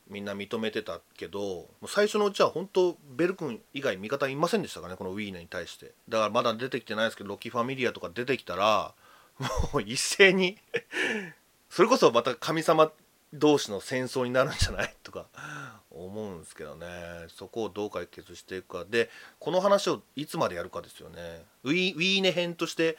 [0.08, 5.92] みんな認めてたけど最初のうちは本当ベル君以外味方いませんでしたかねこのウィーネに対して。
[6.08, 8.92] だからまだ出てきてないですけどロキファミリアとか出てきたら
[9.72, 10.58] もう一斉に
[11.70, 12.90] それこそまた神様
[13.38, 14.94] 同士の戦争になるんじゃない？
[15.02, 15.26] とか
[15.90, 16.86] 思うんですけどね。
[17.28, 18.84] そこをどう解決していくか。
[18.84, 21.44] でこの話をいつまでやるかですよね。
[21.62, 22.96] ウィウィーネ編として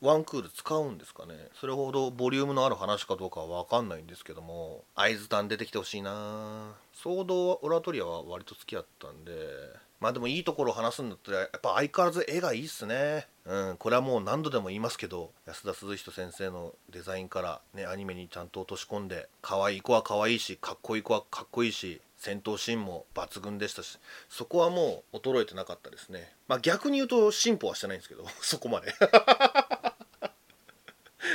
[0.00, 1.34] ワンクール使うんですかね。
[1.58, 6.74] それほどボリュームのある話かどうかは分かんないんですけども会津丹出てきてほしいな。
[6.94, 9.32] 騒動オラトリアは割と好きだったんで。
[10.00, 13.26] まあでもいいところを話すんだったらやっぱ相変わらず絵がいいっすね。
[13.46, 26.32] うんこれはもう何度でも言いますけど安田鈴人先生のデザインからねアニメにちゃんと落とし込んで可愛い子は可愛いしかっこいい子はかっこいいし戦闘シーンも抜群でしたしそこはもう衰えてなかったですね。
[26.48, 28.92] まあ逆に言うと進歩はしてないんですけど そこまで。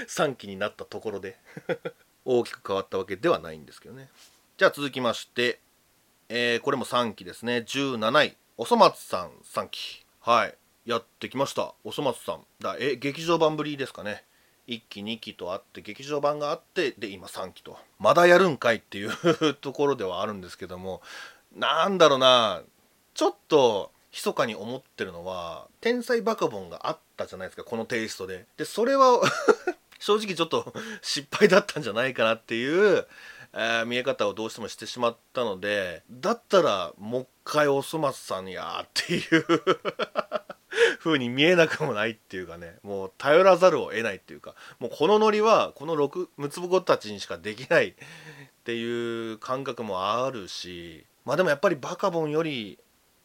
[0.08, 1.38] 3期になったところで。
[2.24, 4.10] 大きく変わったわけではないんですけどね。
[4.58, 5.60] じゃあ続きまして
[6.34, 7.58] えー、これも3期ですね。
[7.58, 8.38] 17位。
[8.62, 10.54] おそ松さん3期はい。
[10.86, 11.74] やってきました。
[11.84, 12.42] おそ松さん。
[12.62, 14.24] だえ劇場版ぶりですかね。
[14.68, 17.80] 1期2期とあって劇場版があってで今3期と。
[17.98, 19.10] まだやるんかいっていう
[19.60, 21.02] ところではあるんですけども。
[21.56, 22.62] なんだろうな。
[23.16, 28.46] ちょっと密かに思ってるのは天才バカボンがあったじゃないですかこのテイストで。
[28.58, 29.22] でそれは
[29.98, 33.08] 正直ちょっと失敗だったんじゃないかなっていう
[33.54, 39.46] えー、見え方をどうしてもしてしまったのでだったらもう一回おそ松さんやっていう
[41.00, 47.94] 風に見えなくもないっていうかねもう頼らざるを得ないっていうかもうこのノリはこの6六つ子たちにしかできないっ
[48.64, 52.80] ていう感覚もあるしまあでもやっぱりバカボンより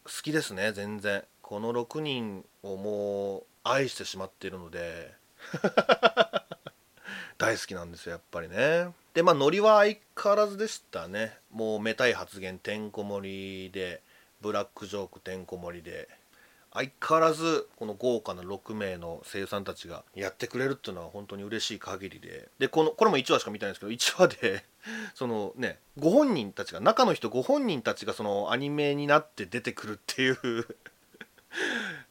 [0.04, 1.24] 好きですね全然。
[1.42, 5.14] この6人をもう愛してしまっているので。
[7.39, 8.89] 大好きなんですよやっぱりね。
[9.14, 11.37] でまあノリは相変わらずでしたね。
[11.53, 14.01] もうめたい発言てんこ盛りで
[14.41, 16.09] ブラックジョークてんこ盛りで。
[16.76, 22.49] 相変わらずこの豪華な6名の声優さんたちがやってくれるっていうのは本当に嬉しい限りで。
[22.59, 24.64] でこのこれも1話しか見たいんですけど1話で
[25.14, 30.66] そのねご本人たちが中の人ご本人たちがそのアニメになって出てくるっていう。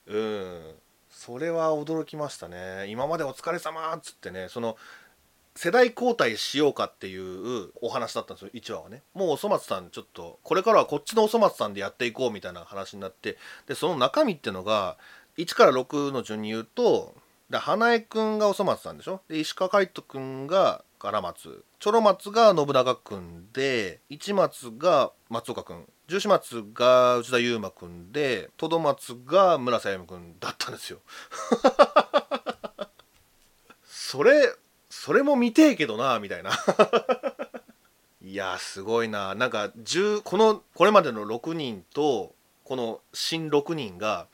[0.08, 0.76] うん。
[1.12, 2.88] それは驚きましたね。
[2.88, 4.78] 今までお疲れ様っつってねその
[5.58, 9.04] 世代交代しようかっていうお話だったんですよ1話はね。
[9.14, 13.38] もうおそ松さんちょっとこれからはこっちのおそ松さんでやっていこうみたいな話になって
[13.68, 14.98] でその中身っていうのが
[15.38, 17.16] 1から6の順に言うと
[17.50, 19.22] で花江くんがおそ松さんでしょ？
[19.30, 31.00] で石川海人くんが荒松チョロ松が信長くんで市松が松岡くん十四松が内田悠馬くんでトド松が村瀬歩くんだったんですよ。
[33.86, 34.52] それ
[34.98, 36.52] それも見てえけどなみたいな。
[38.24, 39.36] いやすごいな。
[39.36, 42.34] なんか10このこれまでの6人と
[42.64, 44.28] この新6人が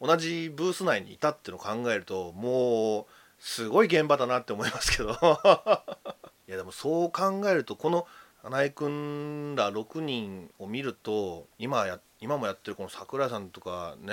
[0.00, 3.06] 同じブース内にいたっていうのを考えるともう
[3.38, 5.12] すごい現場だなって思いますけど。
[6.48, 8.06] いやでもそう考えるとこの
[8.42, 14.12] 花江君ら6人を見ると今や今もやってるこの桜井さんとかね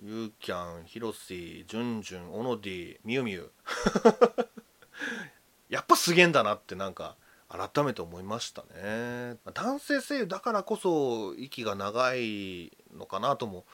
[0.00, 3.50] ゆうきゃん広瀬じゅんじゅん小野ディみゆみゆ
[5.68, 7.16] やっぱすげえんだなってなんか
[7.48, 9.36] 改めて思いましたね。
[9.54, 13.64] 男性声優だからこそ息が長いのかなとも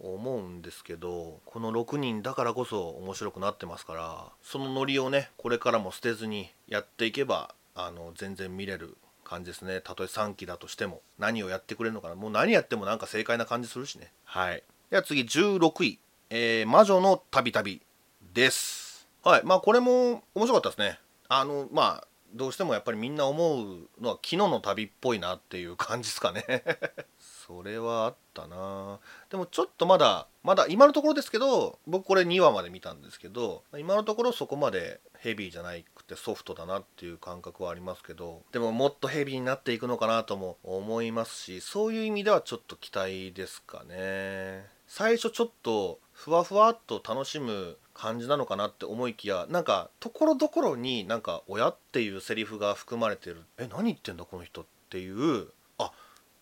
[0.00, 8.96] 思うんですけどこの6人だからこそ面白くなってますからそのノリをねこれからも捨てずにやっていけばあの全然見れる
[9.30, 9.80] 感じですね。
[9.80, 12.16] たとえ3期だとしても何をやってくれるのかな。
[12.16, 14.12] もう何やってもなんか正解な感じするしね。
[14.24, 14.64] はい。
[14.90, 16.00] では次16位、
[16.30, 17.80] えー、魔女のたびたび
[18.34, 18.79] です。
[19.22, 19.42] はい。
[19.44, 20.98] まあこれも面白かったですね。
[21.28, 26.44] あのまあどうしてもやっぱりみんな思うのは昨日の旅っぽいなっていう感じですかね。
[27.18, 29.00] それはあったな。
[29.28, 44.66] でもちょっとまだまだ今のところですけど僕これ2話まで見たんですけど今のところそこまでヘビーじゃなくてソフトだなっていう感覚はありますけどでももっとヘビーになっていくのかなとも思いますしそういう意味ではちょっと期待ですかね。
[44.86, 53.44] 最初ちょっとふわふわっと楽しむ感じなのかなって思いきやなんかところどころになんか「親」っていうセリフが含まれてる。
[53.58, 55.92] え何言ってんだこの人っていうあ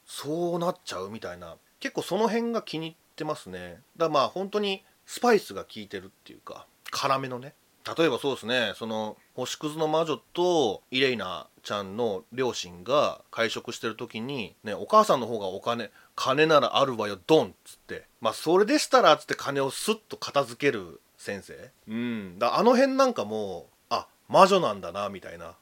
[0.07, 1.57] そうなっちゃうみたいな。
[1.81, 3.83] 結構その辺が気に入ってますね。
[3.97, 7.55] だからまあ本当にスパイスが効いてるっていうか辛めのね。
[7.97, 18.07] 例えばそうですねその星屑の魔女とイレイナちゃんの両親が会食してる時に、ね、お母さんの方がお金金ならあるわよドンっつって。
[18.21, 21.71] まあそれでしたらっつって金をスッと片付ける先生？
[21.89, 22.39] うん。
[22.39, 25.57] だあの辺なんかもうあ魔女なんだなみたいな。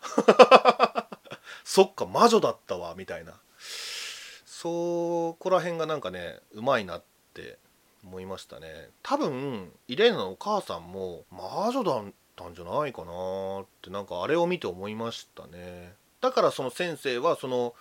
[1.65, 3.35] そっか魔女だったわみたいな。
[4.45, 7.03] そこら辺がなんかねうまいなっ
[7.35, 7.59] て
[8.05, 8.91] 思いましたね。
[9.03, 12.05] 多分イレーナのお母さんも魔女だっ
[12.37, 15.95] たんじゃないかなってなんかあれを見て思いましたね。
[16.21, 17.75] だからその先生はその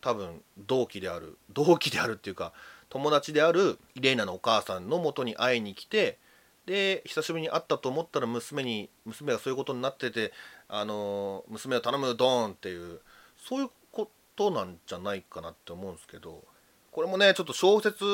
[0.00, 2.52] 多分同期である同期であるっていうか
[2.90, 6.18] 友達であるイレーナのお母さんのもとに会いに来て
[6.66, 10.32] で久しぶりに会ったと思ったら娘に娘がそういうことになってて
[10.68, 13.00] あの娘を頼むドーンっていう
[13.36, 16.42] そういうことなんじゃないかなって思うんですけど
[16.90, 18.04] これもねちょっと小説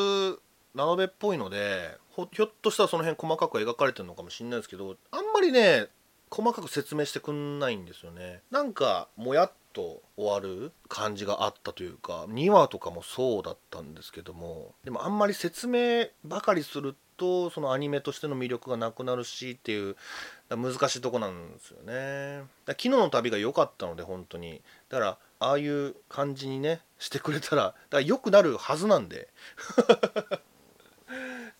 [0.74, 1.96] ラノベっぽいので
[2.32, 5.88] ひょっとしたらその辺細かく描かれてるのかもしれないですけどあんまりね
[6.30, 8.40] 細かく説明してくんないんですよね。
[8.52, 19.96] なんかもやっと終わる感じがあったというか2話とかもそうだったんですけどもでもあんまり説明ばかりするとそのアニメとしての魅力がなくなるしっていう
[20.48, 22.44] 難しいとこなんですよね。
[22.66, 24.62] 昨日の旅が良かったので本当に。
[24.88, 29.28] だからああいう感じにねしてくれたらだから良くなるはずなんで。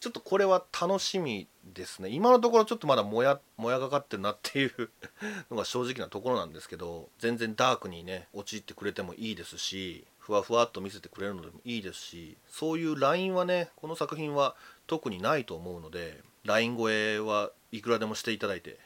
[0.01, 2.09] ちょっとこれは楽しみですね。
[2.09, 4.91] 今のところちょっとまだもやもやがかってるなっていう
[5.51, 14.55] のが正直なところなんですけど全然ダークにね陥ってくれてもいいですしふわふわっと見せてくれるのでもいいですしそういうラインはねこの作品は
[14.87, 18.79] 特にないと思うのでライン越えはいくらでもしていただいて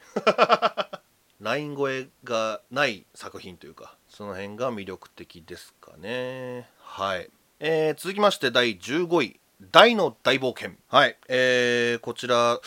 [1.41, 6.69] ライン越えがない作品というかその辺が魅力的ですかね。
[6.79, 7.29] はい、
[7.59, 9.39] えー、続きまして第15位。
[9.71, 10.75] 大の大冒険。
[10.89, 11.17] はい。
[11.27, 12.59] えー、こちら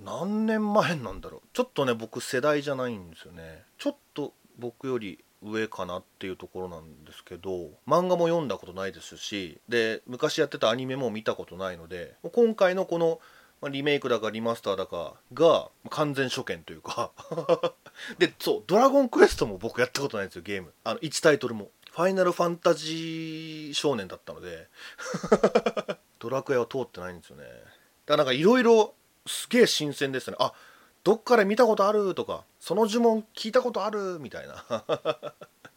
[0.00, 1.48] 何年前なんだろう。
[1.52, 3.64] ちょっとね僕世代じゃないんですよね。
[3.78, 13.20] ちょっと僕より上かなっていうところなんですけど漫画も読んだことないですしで昔やってたアニメも見たことないので今回のこの
[13.70, 17.10] リメイクだかリマスターだかが完全初見というか
[18.18, 20.72] でそう「ドラゴンクエスト」も僕やったことないんですよゲーム。
[20.84, 21.70] あの1タイトルも。
[21.92, 24.68] ファイナルファンタジー少年だったので
[26.20, 27.44] ドラクエは通ってないんですよね。
[27.44, 27.62] だか
[28.08, 28.94] らなんかいろいろ
[29.26, 30.36] すげえ新鮮ですね。
[30.38, 30.52] あ
[31.06, 34.64] どっかで見たことあるとかその呪文聞いたことあるみたいな。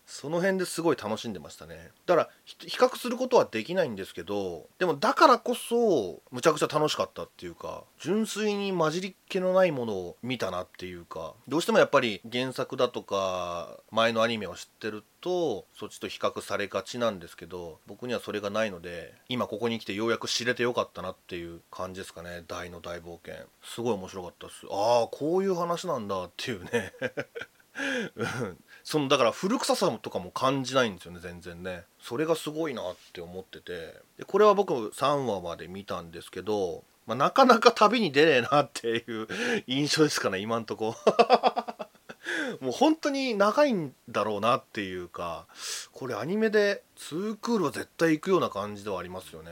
[0.10, 1.92] その辺ですごい楽しんでましたね。
[2.08, 23.46] だから比較することはできないんですけどでもだからこそむちゃくちゃ楽しかったっていうか純粋に混じりっ気のないものを見たなっていうかどうしてもやっぱり原作だとか前のアニメを知ってるとそっちと比較されがちなんですけど僕にはそれがないので今ここに来てようやく知れてよかったなっていう感じですかね大の大冒険。
[23.64, 24.66] すごい面白かったです。
[24.72, 26.94] ああこういう話なんだっていうね。
[28.90, 31.84] そのだから古臭さとかも感じないんですよね全然ね。
[32.02, 33.94] それがすごいなって思ってて。
[34.18, 39.28] でこれは僕3話まで見たんですけど、まあ、なかなか旅に出ねえなっていう
[39.68, 40.96] 印象ですかね今んとこ。
[42.62, 45.46] もう本当に長いんだろうなっていうか
[45.92, 49.52] これアニメで2クールは絶対行くような感じではありますよね。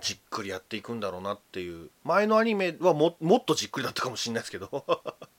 [0.00, 1.90] じっくりやっていくんだろうなっていう。
[2.02, 4.84] 前のアニメはももっとじっくりだったかもしれないですけど。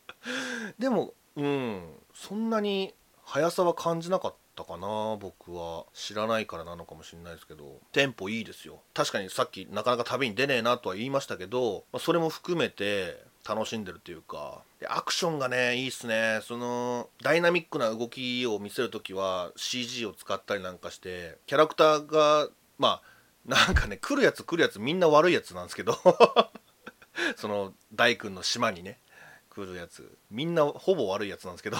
[0.79, 2.93] でもうんそんなに
[3.25, 5.85] 速さは感じなかったかな僕は。
[5.93, 7.79] 知らないからなのかもしれないですけど。
[7.91, 8.79] テンポいいですよ。
[8.93, 14.61] 確かにさっきなかなか旅に出ねえなとは言いましたけど、まあ、それも含めて楽しんでるというか。
[14.79, 16.39] でアクションがねいいっすね。
[16.43, 22.47] そのダイナミックな動きを見せる時は CG を使ったりなんかしてキャラクターが
[22.77, 23.01] まあ
[23.45, 25.97] なんかね来るやつ来るやつみんな悪いやつなんですけど。
[27.37, 28.99] その大君の島にね
[29.49, 30.17] 来るやつ。
[30.29, 31.77] みんなほぼ悪いやつなんですけど。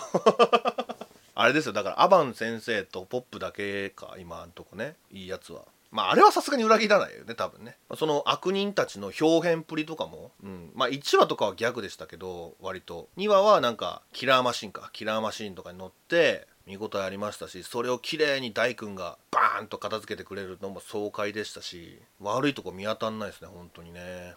[1.35, 1.73] あれですよ。
[1.73, 4.95] だからアバン先生とポップだけか今んとこね。
[5.11, 5.63] いいやつは。
[5.91, 7.77] まああれはさすがに裏切らないよね多分ね。
[7.95, 13.09] その悪人たちの表現プリとかも、うん、まあ1話とかはギャグでしたけど割と。
[13.17, 14.89] 2話はなんかキラーマシンか。
[14.93, 24.33] キラーマシンとかに乗って見応えありましたしそれを綺麗に大君がバーンと片付けてくれるのも爽快でしたし悪いとこ見当たんないですね本当にね。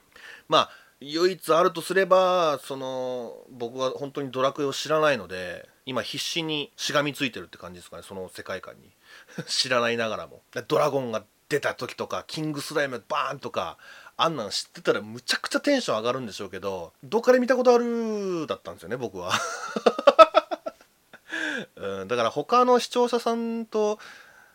[0.49, 0.71] まあ
[1.01, 8.91] 唯一あるとすればその僕は本当にドラクエを知らないので今必死にしがみついてるって感じですかねその世界観に。
[9.49, 10.43] 知らないながらも。
[10.69, 13.79] ドラゴンが出た時とかキングスライムバーンとか
[14.19, 19.33] あんなん知ってたらむちゃくちゃテンション上がるんでしょうけどどっかで見たことあるだったんですよね僕は。
[21.77, 23.99] うん、だから他の視聴者さんと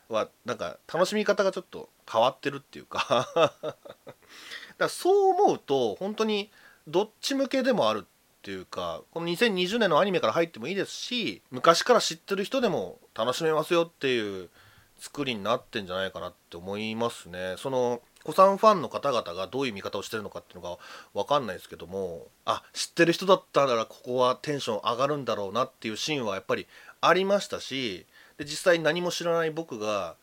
[0.09, 3.27] はなんか楽しみ方がちょっと変わってるっていうか。
[3.33, 3.75] だか
[4.77, 6.51] らそう思うと本当に
[6.87, 8.05] どっち向けでもある
[8.43, 14.49] ていうかこの2020年のアニメから入ってもいいですし昔から知ってる人でも楽しめますよっていう
[14.99, 17.55] 作りになってんじゃないかなって思いますね。
[17.57, 20.77] その子さんファンの方々がどういう見方をしてるのかっていうのが
[21.13, 26.67] 分かんないですけどもあ知ってる人だったらここはテンション上がるんだろうなっていうシーンはやっぱり
[27.01, 28.05] ありましたし
[28.37, 30.15] で実際何も知らない僕が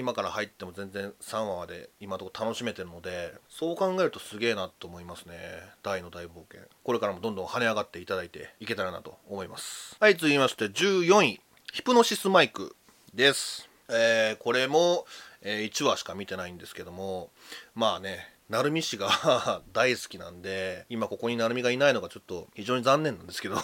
[0.00, 5.34] 今から入っても全然3話まで今のところ楽しめてるのでそう考えるとすげえなと思いますね。
[5.82, 6.62] 大の大冒険。
[6.82, 9.98] これからもどんどん跳ね上がっていただいていけたらなと思います。
[10.00, 11.40] はい続きまして14位。
[11.70, 12.74] ヒプノシスマイク
[13.12, 13.68] です。
[13.90, 15.04] えー、これも、
[15.42, 17.30] えー、1話しか見てないんですけども
[17.74, 23.56] まあね成美氏が 大好きなんで今ここに成美がいないのがちょっと非常に残念なんですけど。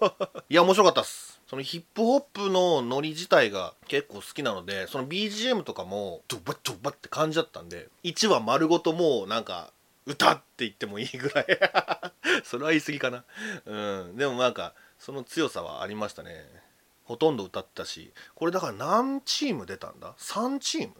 [0.50, 1.40] いや面白かったっす。
[1.48, 9.72] そのヒップホップのノリ自体が結構好きなのでその BGM とかもドバッドバッって感じだったんで1話丸ごともうなんか
[10.04, 11.46] 歌って言ってもいいぐらい。
[12.44, 13.24] それは言い過ぎかな。
[13.64, 13.74] う
[14.12, 14.16] ん。
[14.16, 16.46] でもなんかその強さはありましたね。
[17.04, 18.12] ほとんど歌ってたし。
[18.34, 20.94] これだから何チーム出たんだ？3チーム？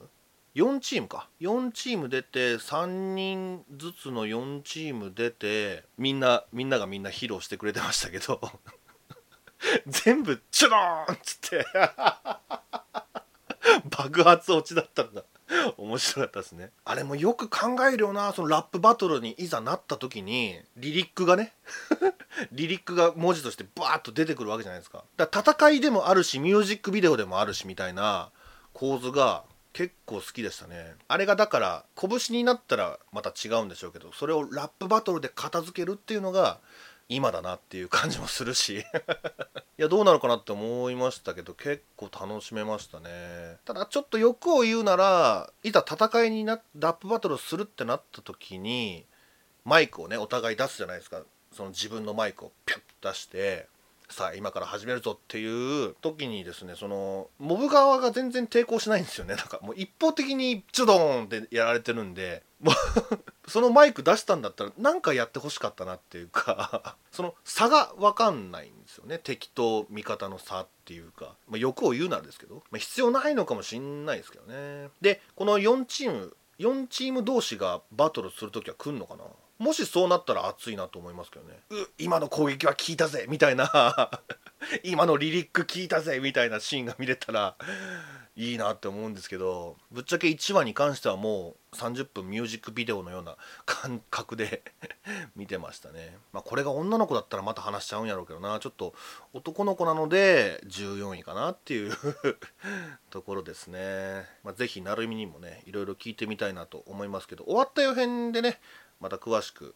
[0.54, 1.28] 4チームか。
[1.40, 8.40] 4チーム出て3人ずつの4チーム出てみんなみんながみんな披露してくれてましたけど
[9.86, 11.66] 全部チュローンっつって
[13.90, 15.24] 爆発落ちだったんだ
[15.76, 16.70] 面白かったですね。
[16.84, 21.54] あれもよく考えるよなそのラップバトルにいざなった時にリリックがね
[22.52, 25.04] リリックが文字としてバーッと出てくるわけじゃないですか。
[25.16, 28.30] だから戦いでもあるしミュージックビデオでもあるしみたいな
[28.72, 29.44] 構図が
[29.74, 30.94] 結構好きでしたね。
[31.08, 36.60] あれがだから拳になったらまた違うんでしょうけどそれをラップバトルで片付けるっていうのが
[37.08, 38.84] 今だなっていう感じもするし。
[39.76, 43.58] いやどうなのかなって思いましたけど結構楽しめましたね。
[43.64, 49.04] ただちょっと欲を言うならいざ戦いになラップバトルするってなった時に
[49.64, 51.20] マイクをねお互い出すじゃないですか。
[51.52, 53.68] その自分のマイクをピュッと出して
[54.14, 59.34] さあ今から始めるぞっていう時にですねそのモブ側が全然抵抗しないんですよね。
[59.34, 62.74] なんかもう一方的にチュドーンってやられてるんでもう
[63.50, 69.18] そのマイク出したんだったら何かやってほしかったなっていうか その差が分かんないんですよね。
[69.18, 74.90] 敵と味方の差っていうか、まあ、欲を言うならですけど、まあ、必要ないのかもしんないですけどね。
[75.00, 79.24] でこの4チーム4チーム同士がバトルする時は来んのかな？
[79.64, 81.58] もしそうなったら熱いなと思いますけどね。
[81.70, 84.10] う今の攻撃は効いたぜみたいな。
[84.84, 87.56] 今のリリック効いたぜみたいなシーンが見れたら
[88.36, 94.62] いいなって思うんですけどぶっちゃけ1話に関してはもう30分ミュージックビデオのような感覚で
[95.36, 96.18] 見てましたね。
[96.32, 98.58] まあこれが女の子だったらまた話しちゃうんやろうけどな。
[98.60, 98.94] ちょっと
[99.32, 101.92] 男の子なので14位かなっていう
[103.10, 108.60] ところですね、まあ、是非成海にもねいろいろ聞いてみたいなと思いますけど終わった予編でね
[109.04, 109.74] また詳しく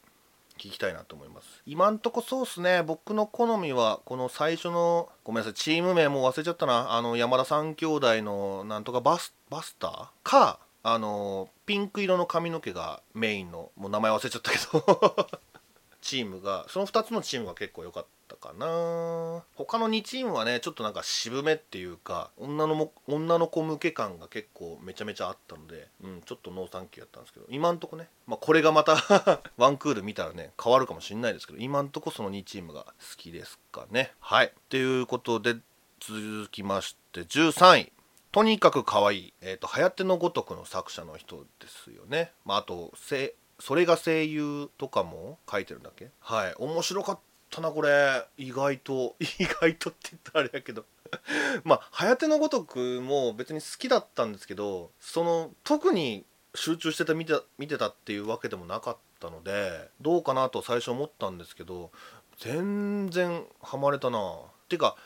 [0.56, 1.62] 聞きたいなと思います。
[1.66, 2.82] 今んとこそうっすね。
[2.82, 6.94] 僕の好みはこの最初のごめんなさいチーム名もう忘れちゃったな。
[6.94, 10.08] あの山田三兄弟のなんとかバスバスター？
[10.22, 15.28] かあのピンク色の髪の毛がメインのもう名前忘れちゃったけど。
[16.00, 18.08] チームがその2つのチームが結構良かった。
[18.38, 19.44] かな。
[19.54, 28.96] 他の2チームはねちょっとなんか渋めっていうか女のも女の子向け感が結構めちゃめちゃあったので、うん、ちょっとノーサンキューやったんですけど今んとこね、まあ、これがまた
[29.56, 34.12] ワンクール見たらね変わるかもしんないですけど今んとこその2チームが好きですかね。
[34.20, 34.52] はい。
[34.68, 35.56] ということで
[36.00, 37.92] 続きまして13位。
[38.30, 42.32] とにかく可愛い、えーと、はやてのごとくの作者の人ですよね。
[42.44, 42.92] まあ、あと、
[43.58, 46.10] それが声優とかも書いてるんだっけ？
[46.20, 46.54] はい。
[46.58, 47.18] 面白かっ
[47.50, 48.24] たなこれ。
[48.36, 49.16] 意外と。
[49.20, 50.84] 意外とって言ったらあれやけど。
[51.64, 56.24] まあ「はやてのごとく」も別に好きだったんですけどその特に
[56.54, 61.90] 集中してた見て見てたっていうわけでもなかったのでどうかなと最初思ったんですけど
[62.38, 64.18] 全然ハマれたな。
[64.20, 64.96] っていうか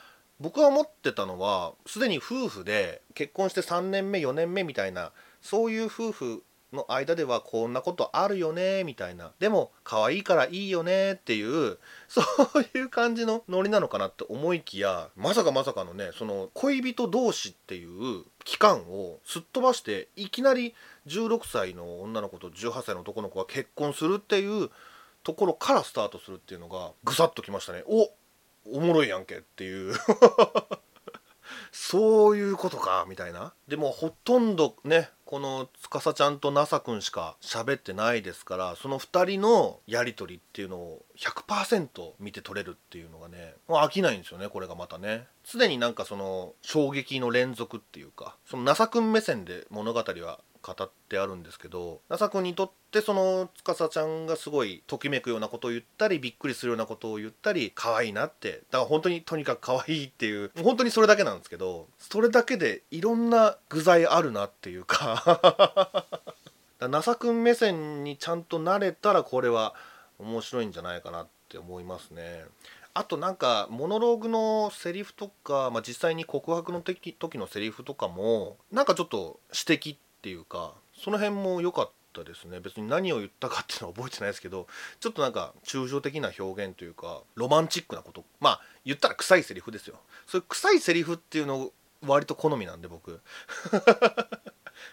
[0.40, 9.32] 僕が思ってたのはすでに夫婦で結婚して3年目4年目みたいなそういう夫婦の間ではこんなことあるよねみたいな。
[9.38, 12.22] でも可愛いからいいよねっていう そ
[12.54, 20.74] ういう感じのノリなのかなって思いきやまさかまさかのねその恋人同士っていう期間をすっ飛ばしていきなり
[21.06, 24.70] 16歳の女の子と18歳の男の子が結婚するっていう
[25.22, 27.84] ところからスタートするっていうのがぐさっときましたね。
[27.86, 28.10] お
[28.64, 29.94] おもろいやんけっていう。
[31.70, 33.53] そういうことかみたいな。
[33.68, 45.26] でもほとんどねこの司ちゃんとなさくんしか喋ってないですからその2人のやり取りっていうのを100%見て取れるっていうのがねもう飽きないんですよねこれがまたね。
[45.44, 66.06] 常になんかその衝撃の連続っていうかそのなさくん目線で物語は語ってあるんですけど NASA 君にとってその司ちゃんがすごいときめくようなことを言ったりびっくりするようなことを言ったり可愛いなってだから本当にとにかく可愛いっていう本当にそれだけなんですけどそれだけでいろんな具材あるなっていうか
[66.88, 69.74] NASA 君目線にちゃんとなれたらこれは
[70.18, 72.44] 面白いんじゃないかなって思いますね。
[72.94, 82.60] あとなんかモノローグのセリフとか、まあ、実際に告白の時のセリフとかもなんかちょっと指摘っていうかその辺も良かったですね。
[82.60, 84.66] 別に何を言ったかっていうのは覚えてないですけど
[85.00, 88.24] ちょっとなんか抽象的な表現というかロマンチックなこと。
[88.40, 89.96] まあ言ったら臭いセリフですよ。
[90.26, 93.20] そういう臭いセリフっていうの割と好みなんで僕。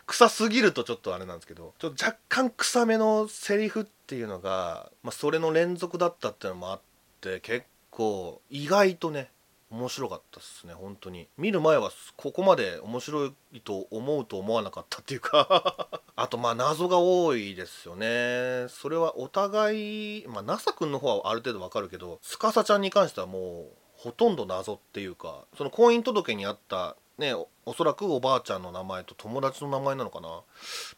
[0.06, 6.82] 臭すぎるとちょっとあれなんですけどちょっと若干臭めのセリフっていうのが、まあ、それの連続だったっていうのもあっ
[7.22, 9.32] て結構意外とね
[9.72, 11.28] 面白かったですね本当に。
[11.38, 16.02] 見る前はここまで面白いと思うと思わなかったっていうか。
[16.16, 18.66] あとまあ謎が多いですよね。
[18.70, 27.34] それはお互いまあ NASA 君の方はある程度わかるけど司ちゃんに関してはもうほとんど謎っていうかその婚姻届にあったね
[27.66, 30.42] おそらくおばあちゃんの名前と友達の名前なのかな？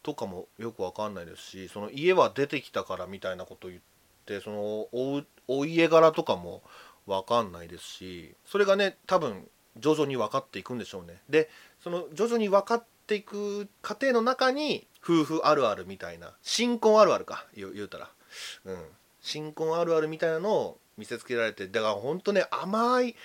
[0.02, 3.82] とかもよくわかんないですしその家は出てきたからみたいなことを言っ
[4.24, 4.88] てその
[5.48, 6.62] お家柄とかも
[7.06, 9.48] 分かんないですしそれがね多分
[9.78, 11.20] 徐々に分かっていくんでしょうね。
[11.28, 11.48] で
[11.82, 18.10] その徐々に分かっていく過程の中に夫婦あるあるみたいな新婚あるあるか言うたら。
[18.66, 18.84] うん。
[19.20, 23.16] 新婚あるあるみたいなのを見せつけられてだからほんとね甘い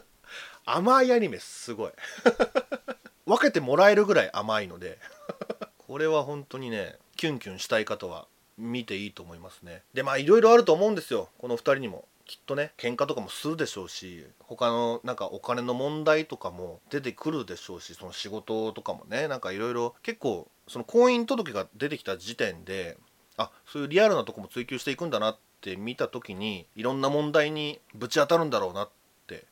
[0.66, 1.92] 甘いアニメすごい。
[3.24, 4.98] 分けてもらえるぐらい甘いので
[5.78, 9.82] これは本当にねキュンキュンしたい方は見ていいと思いますね。
[9.94, 11.30] でまあいろいろあると思うんですよ。
[11.38, 12.06] この2人にも。
[12.28, 22.98] きっとね喧嘩とかもするでしょうし他のなんかお金の問題とかも出てくるでしょうしその仕事とかもねなんかいろいろ結構その婚姻届が出てきた時点で
[23.38, 28.90] あそういうリアルなとこも追求していくんだなって見た時にいろんな問題にぶち当たるんだろうなっ
[29.26, 29.46] て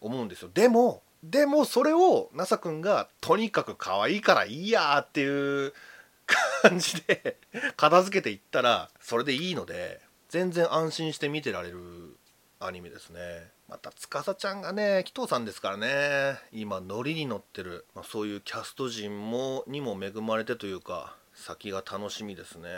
[0.00, 0.50] 思うんですよ。
[0.54, 5.72] でもでもそれを NASA 君がとにかく可愛いからいいやっていう
[6.62, 7.36] 感じで
[7.76, 12.16] 片付けていったらそれでいいので全然安心して見てられる
[12.62, 13.20] アニメですね。
[13.70, 16.38] また司ちゃんがね紀藤さんですからね。
[16.52, 22.68] 今ノリに乗ってる、まあ、そういうキャスト陣もにも恵まれてというか先が楽しみですね。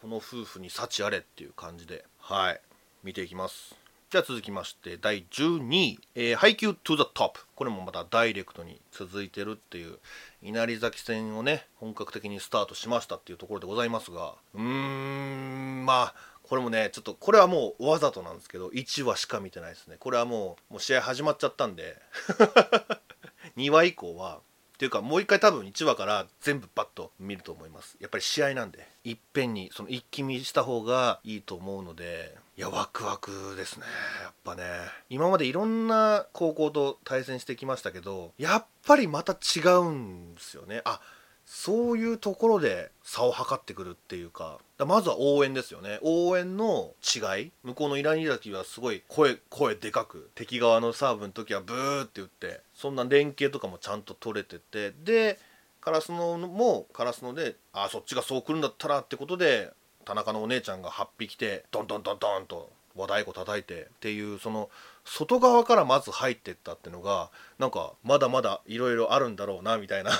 [0.00, 2.04] この夫婦に幸あれっていう感じで。
[2.20, 2.60] はい。
[3.02, 3.74] 見ていきます。
[4.08, 9.98] じゃあ続きまして第12位、えー、配給 to the top これもまたダイレクトに続いてるっていう
[10.42, 14.34] 稲荷崎戦をね本格的にスタートしましたっていうところでございますが。
[14.54, 16.14] うーんまあ
[16.48, 19.96] これもねちょっとこれはもうわざとなんですけど1話しか見てないですね。
[19.98, 21.96] これはもうもう試合始まっちゃったんで。
[23.56, 24.40] 2話以降は
[24.76, 27.96] っていうかもう一回多分1話から全部バッと見ると思います。
[27.98, 28.86] やっぱり試合なんで。
[29.04, 32.36] いっぺんにその一気見した方がいいと思うので。
[32.58, 33.86] いやワクワクですね。
[34.22, 34.64] やっぱね。
[35.08, 40.82] 今までいろんな高校と対戦してきましたけどやっぱりまた違うんですよね。
[40.84, 41.15] あっ
[41.46, 45.98] そういうところで差を測ってくるっていうかまずは応援ですよね。
[46.02, 55.38] 応援の違い向こうのイラニダキはすごい声声でかく敵側のサーブの時はブーって言ってそんな連携とかもちゃんと取れててで
[55.80, 59.70] カラスノもカラスノであそっちがそう来るんだったらってことで
[60.04, 64.68] 田中のお姉ちゃんが8匹来てドンドンドンドンと和太鼓叩いてっていうその
[65.04, 70.10] 外側からまず入ってったってのがなんかまだまだいろいろあるんだろうなみたいな。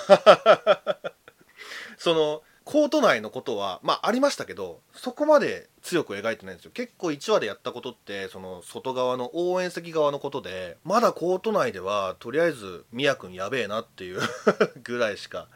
[1.98, 6.72] そのコート内のことはまあありましたけどそこまで強く描いてないんですよ。
[6.74, 14.20] 結構1話でやったことってその外側の応援席側のことでまだコート内ではとりあえずみやくんやべえなっていう
[14.82, 15.46] ぐらいしか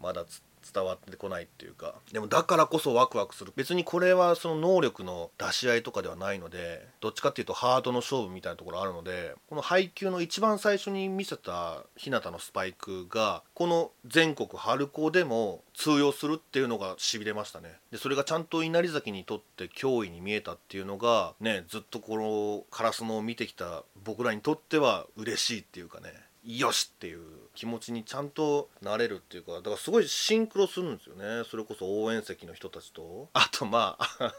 [0.00, 0.42] まだつ
[0.72, 1.94] 伝わってこないっていうか。
[2.12, 3.52] でもだからこそワクワクする。
[3.56, 17.78] 別にこれはその能力の出し合いとかではないのでどっちかっていうとハートの勝負みたいなところあるのでこの配球の一番最初に見せた日向のスパイクがこの全国春高でも通用するっていうのがしびれましたね。
[17.90, 26.12] でそれがちゃんと稲荷崎にとって脅威に見えたっていうのがねずっとこのカラスのを見てきた僕らにとっては嬉しいっていうかね。
[26.44, 27.20] よしっていう
[27.54, 31.44] 気持ちにちゃんとなれるっていうかだからすごいシンクロするんですよね。
[31.50, 33.30] それこそ応援席の人たちと。
[33.32, 34.34] あとまあ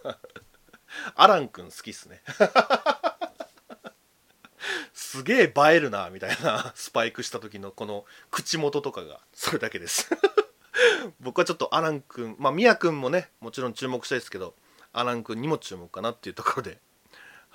[1.15, 2.21] アラン君好きっすね。
[4.93, 10.09] すげえ映えるなみたいなスパイクした時のこの口元とかがそれだけです。
[11.19, 14.55] 僕はちょっとアラン君まあミヤ君もねもちろん注目したいですけど
[14.93, 16.79] アラン君にも注目かなっていうところで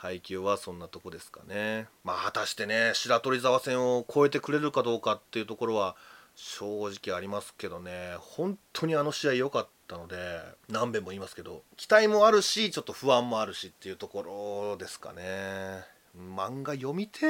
[0.00, 1.86] 配球はそんなとこですかね。
[2.04, 5.94] まあ果たしてね白鳥沢戦を超えてくれるかどうかっていうところは
[6.34, 8.14] 正直ありますけどね。
[8.18, 10.16] 本当にあの試合良かったので
[10.70, 14.22] 何べんも言いますけど期待もあるしちょっと不安もあるしっていうとこ
[14.70, 15.84] ろですかね。
[16.16, 17.20] 漫画読みて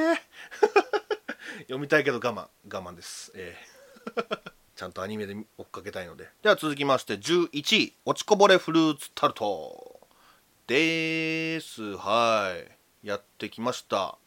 [1.67, 3.33] 読みたいけど我慢我慢です。
[3.35, 4.51] ええ。
[4.77, 6.29] ちゃんとアニメで追っかけたいので。
[6.41, 9.90] では続きまして11位落ちこぼれフルーツタルト。
[10.71, 11.97] です。
[11.97, 12.55] は
[13.03, 13.05] い。
[13.05, 14.17] やってきました。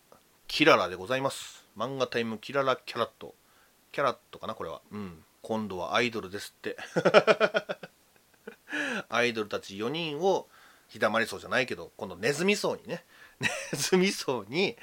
[0.47, 1.67] キララでございます。
[1.75, 3.35] 漫画タイムキララキャラット。
[3.93, 4.83] キャラットかなこれは。
[4.93, 5.25] うん。
[5.41, 6.77] 今度はアイドルですって。
[9.09, 10.47] アイドルたち4人を
[10.89, 13.07] 日だまり層じゃないけど今度ネズミ層にね。
[13.41, 14.77] ネズミ層に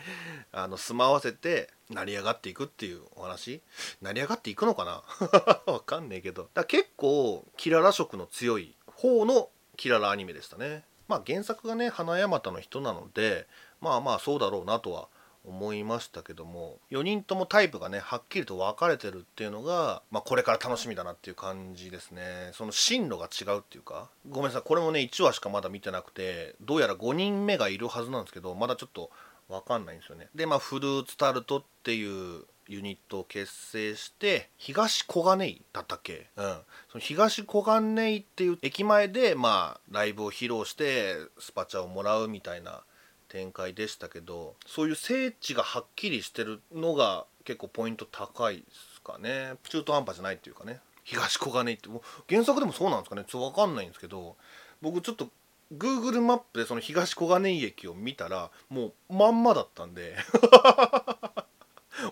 [0.51, 3.61] あの住まわせて成り上がっていくっていうお話。
[4.01, 5.03] 成り上がっていくのかな？
[5.71, 6.49] わかんねえけど。
[6.55, 10.89] だ結構キララ色の強い方のキララアニメでしたね。
[11.11, 13.45] まあ原作がね花山田の人なので
[13.81, 15.09] まあまあそうだろうなとは
[15.45, 22.51] 思いましたけども4人ともタイプがねはっきりと分かれてるっていうのが、まあ、これから楽しみだなっていう感じですね。
[22.53, 29.09] その進路が違うっていうかごめんなさいこれもね1話しかまだ見てなくてどうやら5人目がいるはずなんですけどまだちょっと
[29.49, 30.29] 分かんないんですよね。
[30.33, 36.57] でまあフルーツタルトっていうユニットを結成して東小金井だったっけ、うん、
[36.91, 42.83] その東小金井っていう駅前でまあライブを披露してスパチャをもらうみたいな
[43.27, 49.53] 展開でしたけどそういう聖地がはっきりしてるのが結構ポイント高いですかね。
[49.69, 50.79] 中途半端じゃないっていうかね。
[51.03, 53.23] 東小金井ってもう原作でもそうなんですかね？
[53.27, 54.35] ちょっと分かんないんですけど
[54.81, 55.29] 僕ちょっと
[55.73, 60.15] Google マップでその東小金井駅を見たらもうまんまだったんで。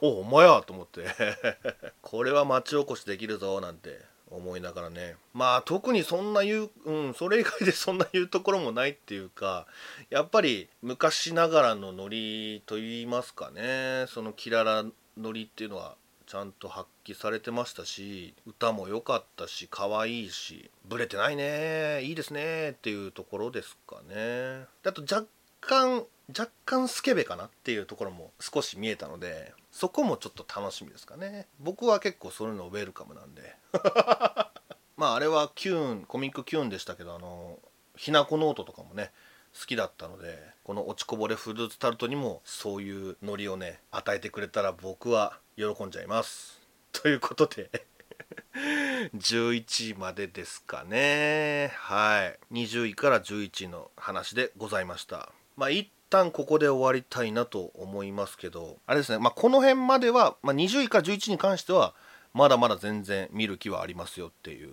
[0.02, 1.06] おお前やと思って。
[2.02, 4.00] これは町おこしできるぞなんて
[4.32, 5.16] 思いながらね。
[5.34, 9.68] まあ特にそんな言う、うん、それ以外でそんな言うところもないっていうか
[10.10, 14.06] やっぱり昔ながらのノリと言いますかね。
[14.08, 14.86] そのキララ
[15.18, 15.96] ノリっていうのは
[16.28, 24.66] ちゃんと発揮されてましたし歌も良かったし可愛いしブレてないねいいですねっていうところですかね。
[24.86, 25.26] あと若
[25.60, 31.48] 干若干スケベかなっていうところも少し見えたのでそこもちょっと楽しみですかね。
[31.60, 33.56] 僕は結構そういうのウェルカムなんで。
[34.98, 37.60] まああれはキューンコミックキューンでしたけどあの
[37.96, 39.12] ひなこノートとかもね
[39.58, 46.60] 好きだったのでこの落ちこぼれフルーツタルトにもそういうノリをね与えてくれたら僕は喜んじゃいます。
[46.92, 47.70] ということで
[49.16, 51.72] 11位までですかね。
[51.76, 52.40] はい。
[52.52, 55.32] 20位から11位の話でございました。
[55.56, 61.94] まあ一旦ここで終わりたいなと思いますけどあれですね、まあ、この辺までは、まあ、20位から11位に関しては
[62.34, 64.70] まだまだ全然見る気はありますよっていう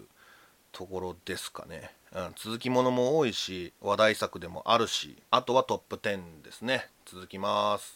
[0.73, 6.89] ところですかね、うん、続きものも多いし話題作でもあるしあとはトップ10ですね。
[7.07, 7.96] 続きます。